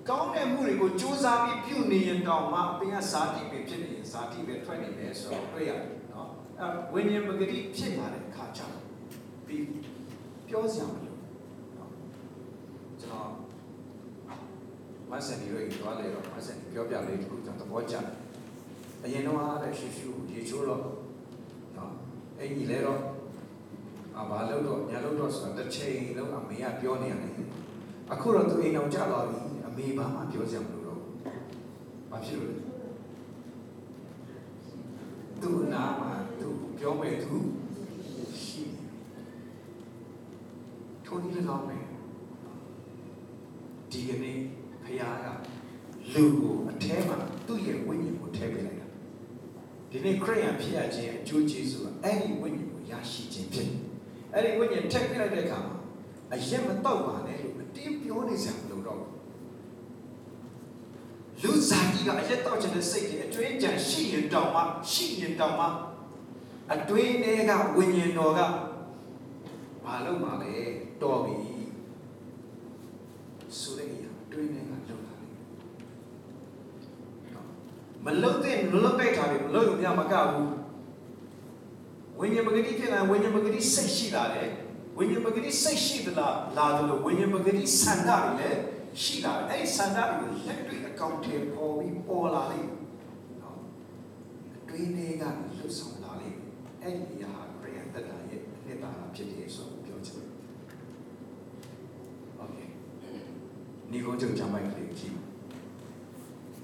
[0.09, 6.29] ကောင်းတဲ့မှုတွေကိုစူးစမ်းပြီးပြုနေရင်တောင်မှအပင်ကဇာတိပဲဖြစ်နေရင်ဇာတိပဲထွက်နေတယ်ဆိုတော့တွေ့ရတယ်နော်
[6.59, 8.85] အဲ့ဝိညာဉ်ပဂတိဖြစ်လာတဲ့အခါကျတော့
[9.47, 9.65] ပြီး
[10.49, 11.15] ပြောစရာမလို
[11.77, 11.91] နော်
[13.01, 13.31] ကျွန်တော်
[15.21, 18.07] မဆန်ဒီရိုသွားလေတော့မဆန်ဒီပြောပြလေးတစ်ခုကျွန်တော်သဘောကျတယ်
[19.05, 20.81] အရင်တော့အားလည်းရှူရှူရေချိုးတော့
[21.77, 21.93] နော်
[22.39, 23.01] အဲ့ဒီလေတော့
[24.19, 27.35] အဘာလို့တော့ညာလို့တော့ဆိုတော့တစ်ချိန်လုံးအမေကပြောနေရတယ်
[28.13, 31.15] အခုတော့သူအိမ်အောင်ကြတော့ပြီအမေဘာမှပြောစရာမလိုတော့ဘူး
[32.11, 32.59] ဘာဖြစ်လို့လဲ
[35.43, 36.49] သူ့နာမှာသူ
[36.79, 37.35] ပြောမဲ့သူ
[38.43, 38.85] ရှိတယ်
[41.05, 41.77] ထိုနည်း၎င်းပဲ
[43.91, 44.39] ဒီကနေ့
[44.91, 47.17] ဖခင်က လူကိုအထဲမှာ
[47.47, 48.87] သူ့ရဲ့ဝိညာဉ်ကိုထည့်ပေးလိုက်တာ
[49.91, 53.81] ဒီနေ့ခရိယန်ဖြစ်ရခြင်းအကျိုးကျေးဇူးကအဲ့ဒီဝိညာဉ်ကိုရရှိခြင်းဖြစ်တယ်
[54.35, 55.75] အဲ့ဒီဝိညာဉ်ထည့်ပေးလိုက်တဲ့အခါမှာ
[56.35, 59.11] အရက်မတော့ပါနဲ့လို့အတင်းပြောနေစရာမလိုတော့ဘူး
[61.43, 64.61] လူစားကြီးကအရက်တော့ခြင်းတဲ့စိတ်ကြီးအကျွေးကြံရှိရင်တောင်မှ
[64.91, 65.67] ရှိရင်တောင်မှ
[66.73, 68.41] အတွင်းထဲကဝိညာဉ်တော်က
[69.85, 70.55] မလုပ်ပါလေ
[71.03, 71.37] တော်ပြီ
[73.59, 75.31] ဆိုတဲ့အရာအတွင်းထဲကလုံလာတယ်
[78.06, 80.52] မလုံတဲ့မလုံတဲ့ထားတယ်မလုံရမကဘူး
[82.20, 84.50] ဝိညာဉ်ပဂတိဖြစ်လာဝိညာဉ်ပဂတိစိတ်ရှိလာတယ်
[84.98, 88.60] ဝိညာဉ်ပဂတိစိတ်ရှိသလားလာတယ်လို့ဝိညာဉ်ပဂတိဆန္ဒတွေလည်း
[89.02, 92.80] ရှိလာတယ်အဲ့ဒီဆန္ဒတွေကိုလက်တွေ့အကောင့်ထဲပေါ်ပြီးပေါ်လာလိမ့်မယ်
[93.42, 93.60] နော်
[94.56, 97.32] အတွင်းထဲကလှုပ်ဆောင်လာလိမ့်မယ်အဲ့ဒီအရာ
[97.62, 100.30] ခရိယန်တက်တာရဲ့အနှစ်သာရဖြစ်တယ်ဆိုတော့ပြောချင်တယ်
[102.38, 102.58] โอเค
[103.92, 105.24] ညီကုန်းချုပ်ဂျမ်းမိုက်ကလေးကြည့်ပါ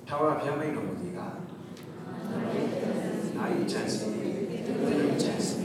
[0.09, 1.20] ထာဝရဘုရားမိတ်တော်မူသည်က
[3.36, 4.34] နိုင်ချန်စီတဲ့
[5.22, 5.57] ချန်စီ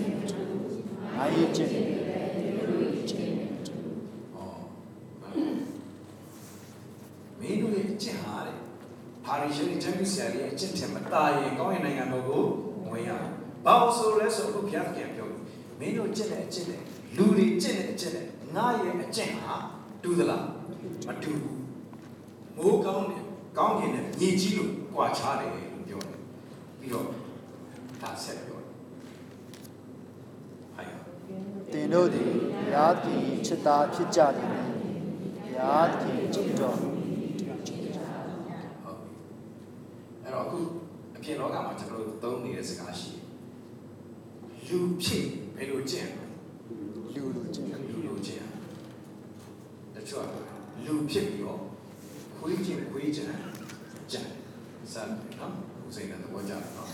[1.17, 1.71] နိုင်ရင်ချင်း
[7.39, 8.57] မင်းတို့ရဲ့အကျင့်ဟာတဲ့
[9.25, 12.43] ဟာရီရှင်ချမ်းမြေဆရာရဲ့အကျင့်ထက်မတာရင်ကောင်းရဲ့နိုင်ငံတော်ကို
[12.91, 13.29] ဝင်ရအောင်။
[13.65, 15.39] ဘာလို့ဆိုလဲဆိုတော့ဘုရားသခင်ပြောတယ်။
[15.79, 16.81] မင်းတို့ကျင့်တဲ့အကျင့်နဲ့
[17.17, 18.25] လူတွေကျင့်တဲ့အကျင့်နဲ့
[18.55, 19.55] ငါရဲ့အကျင့်ဟာ
[20.03, 20.45] တူသလား
[21.07, 21.57] မတူဘူး။
[22.57, 23.20] မိုးကောင်းတယ်
[23.57, 26.17] ကောင်းကင်နဲ့မြေကြီးလို့ကြွာချတယ်လို့ပြောတယ်။
[26.79, 27.05] ပြီးတော့
[28.01, 28.69] ဒါဆက်ပြောတယ်။
[30.75, 30.99] ဟာယော
[31.73, 36.95] တင်တို့သည်ဘုရားသခင်ချစ်သားဖြစ်ကြသည်ဘုရားသခင်ကြည်တော်မူဟုတ်
[37.65, 37.75] ပြီ
[40.23, 40.59] အဲ့တော့အခု
[41.15, 43.21] အပြင်လောကမှာကျွန်တော်တို့သုံးနေတဲ့စကားရှိတယ်
[44.67, 45.25] လူဖြစ်
[45.55, 46.23] ဘယ်လိုကျင့်လဲ
[47.15, 48.45] လူလူချင်းလူလိုကျင့်
[49.93, 50.33] တချို့က
[50.85, 51.61] လူဖြစ်ပြီးတော့
[52.41, 53.27] ခွေးကျင့်ခွေးကျင့်
[54.11, 54.21] ကြံ
[54.93, 55.53] စမ်းနော်
[55.85, 56.89] ဦးစိန်ကသဘောကျတယ်နော်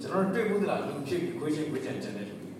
[0.00, 2.54] ကျွန်တော်တွေ့မှုသလားလူဖြစ်ပြီးခွေးကျင့်ခွေးကျင့်ကြံတဲ့လူကြီး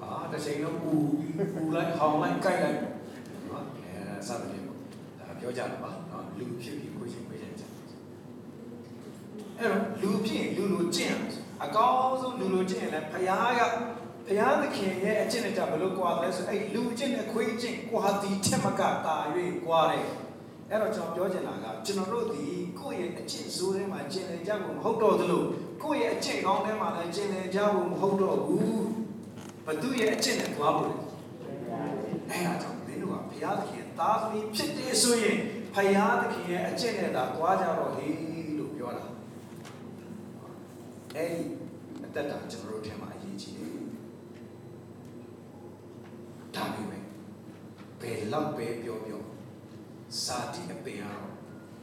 [0.00, 0.92] အာတစ်ချိန်လုံးပူ
[1.54, 3.92] ပူလိုက်ဟောင်းလိုက်ကြိုက်လိုက်နော်အဲ
[4.28, 4.78] စသဖြင့်ပေါ့
[5.18, 7.66] ဒါပြောကြတာပါနော်လူဖြစ်ပြီးခွေးကျင့်ခွေးကျင့်ကြံ
[9.58, 11.16] အဲ့တော့လူဖြစ်ရင်လူလိုကျင့်
[11.64, 13.93] အကောင်းဆုံးလူလိုကျင့်ရင်လည်းဖခင်က
[14.26, 19.16] ဘုရားသခင်ရဲ့အကျင့်နဲ့ကြဘယ်လိုကွာလဲဆိုအဲ့လူအကျင့်နဲ့ခွေးအကျင့်ကွာသည်ထက်မကတာ၍
[19.64, 20.06] ကွာတယ်
[20.70, 22.44] အဲ့တော့ကျွန်တော်ပြောချင်တာကကျွန်တော်တို့ဒီ
[22.78, 25.42] ကိုယ့်ရဲ့အကျင့်ဆိုးထဲမှာကျင့်နေကြဖို့မဟုတ်တော့သလို
[25.82, 28.82] ကိုယ့်ရဲ့အကျင့်ကောင်းထဲမှာလည်းကျင့်နေကြဖို့မဟုတ်တော့ဘူး
[29.66, 30.96] ဘသူရဲ့အကျင့်နဲ့ကွာဖို့လဲ
[32.30, 35.38] အဲ့ဒါကြောင့်မင်းတို့ကဘုရားသခင်သားသမီးဖြစ်တယ်ဆိုရင်
[35.74, 39.04] ဘုရားသခင်ရဲ့အကျင့်နဲ့သာကွာကြတော့ဟေးလို့ပြောတာ
[41.16, 41.42] အဲ့ဒီ
[42.04, 43.83] အသက်တာကျွန်တော်တို့ထဲမှာအရေးကြီးတယ်
[46.56, 47.02] ဒါပေမဲ့
[48.00, 49.22] ဘယ်လောက်ပဲပြောပြော
[50.24, 51.30] စာတိအပင်ကတော့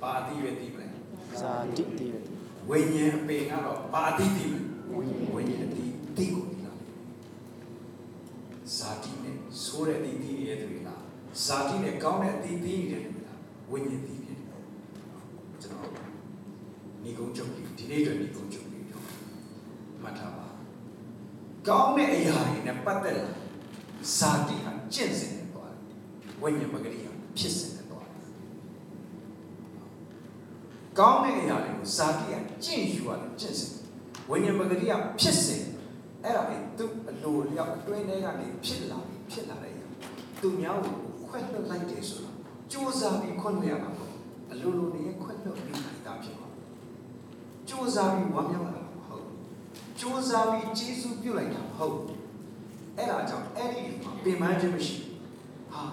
[0.02, 0.88] ဘာအတိရွယ်သိမလဲ
[1.40, 2.14] ဇာတိတိရ
[2.70, 4.62] ဝိညာဉ်အပင်ကတော့ဘာအတိသိမလဲ
[4.92, 5.86] ဝိညာဉ်ဝိညာဉ်အတိ
[6.18, 6.74] သိကိုသိလာ
[8.78, 11.02] ဇာတိနဲ့ဆိုးတဲ့အတိသိနေတဲ့သူတွေလား
[11.46, 13.40] ဇာတိနဲ့ကောင်းတဲ့အတိသိနေတဲ့သူတွေလား
[13.72, 14.62] ဝိညာဉ်သိဖြစ်တယ်
[15.62, 15.92] ကျွန်တော်
[17.04, 19.02] ညီကုန်းချုပ်ကြီးဒီနေ့အတွက်ညီကုန်းချုပ်ကြီးပြော
[20.02, 20.48] မှတ်ထားပါ
[21.68, 23.28] ကောင်းတဲ့အရာတွေနဲ့ပတ်သက်လာ
[24.18, 25.82] ဇာတိဟာကျင့်စဉ်နဲ့သွားတယ်
[26.42, 28.24] ဝိညာဉ်မဂ္ဂရိဟာဖြစ်စဉ်နဲ့သွားတယ်
[31.00, 33.74] ကောင်းတဲ့အရာတွေကိုဇာတိကကျင့်ယူရတယ်ကျင့်စဉ်
[34.30, 35.64] ဝိညာဉ်မဂ္ဂရိကဖြစ်စဉ်
[36.24, 39.88] အဲ့ဒါလေသူအလိုလျောက်အတွင်းထဲကနေဖြစ်လာပြီးဖြစ်လာတဲ့အရာ
[40.42, 40.96] သူများကို
[41.28, 42.36] ခွဲလွှတ်လိုက်တယ်ဆိုတော့
[42.72, 44.14] စူးစမ်းပြီးခွဲလွှတ်ရမှာပေါ့
[44.52, 46.48] အလိုလိုနေခွဲလွှတ်ပြီးလိုက်တာဖြစ်ပါ
[47.68, 49.40] စူးစမ်းပြီးဝမ်းမြောက်လာတာမဟုတ်ဘူး
[50.00, 52.21] စူးစမ်းပြီးကျေးဇူးပြုလိုက်တာမဟုတ်ဘူး
[53.02, 55.18] အဲ့ဒါကြောင့်အဲ့ဒီမှာပင်ပန်းခြင်းမရှိဘူး
[55.74, 55.84] ဟာ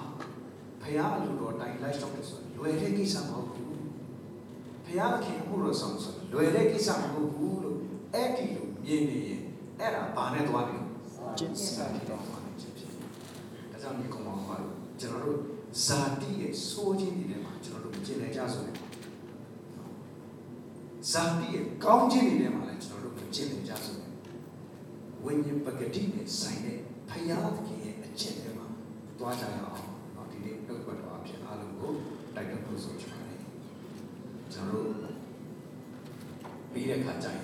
[0.80, 3.66] ဖခင်အလိုတော်တိုင်လိုက်တော့တယ်ဆိုတော့လွယ်တဲ့ကိစ္စမဟုတ်ဘူး
[4.84, 7.78] ဘုရားခင်မှုလို့ဆောင်ဆိုလွယ်တဲ့ကိစ္စမဟုတ်ဘူးလို့
[8.14, 9.42] အဲ့ဒီလိုမြင်နေရင်
[9.80, 10.82] အဲ့ဒါဘာနဲ့သွားတယ်
[11.38, 15.40] ကျင့်စဉ်ဇာတိတော်မှာဖြစ်ဖြစ်ဒါကြောင့်ဒီကောင်မှာလို့ကျွန်တော်တို့
[15.86, 18.76] ဇာတိရဲ့စိုးခြင်းတွေထဲမှာကျွန်တော်တို့ကျင့်နေကြဆိုတယ်
[21.10, 24.12] ဇာတိရဲ့ကောင်းခြင်းတွေထဲမှာလည်းကျွန်တော်တို့ကျင့်နေကြဆိုတယ်
[25.24, 26.78] ဝိညာဉ်ပဂတိနဲ့ဆိုင်တဲ့
[27.10, 28.66] ဖယားသခင်ရဲ့အကျင့်တွေမှာ
[29.18, 29.82] သွားကြရအောင်။
[30.14, 31.92] ဟောဒီနေ့နှုတ်ခွက်တော်အဖြစ်အားလုံးကို
[32.34, 33.40] တိုက်တွန်းဖို့ဆိုချင်ပါတယ်။
[34.52, 35.14] ကျွန်တော်တို့
[36.72, 37.38] ပြီးတဲ့ခါကြိုက်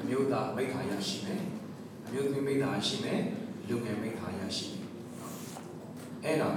[0.00, 1.42] အမျိုးသားမိသားရရှိမယ်။
[2.06, 3.20] အမျိုးသမီးမိသားရှိမယ်။
[3.68, 4.86] လူငယ်မိသားရရှိမယ်။
[6.24, 6.48] အဲ့ဒါ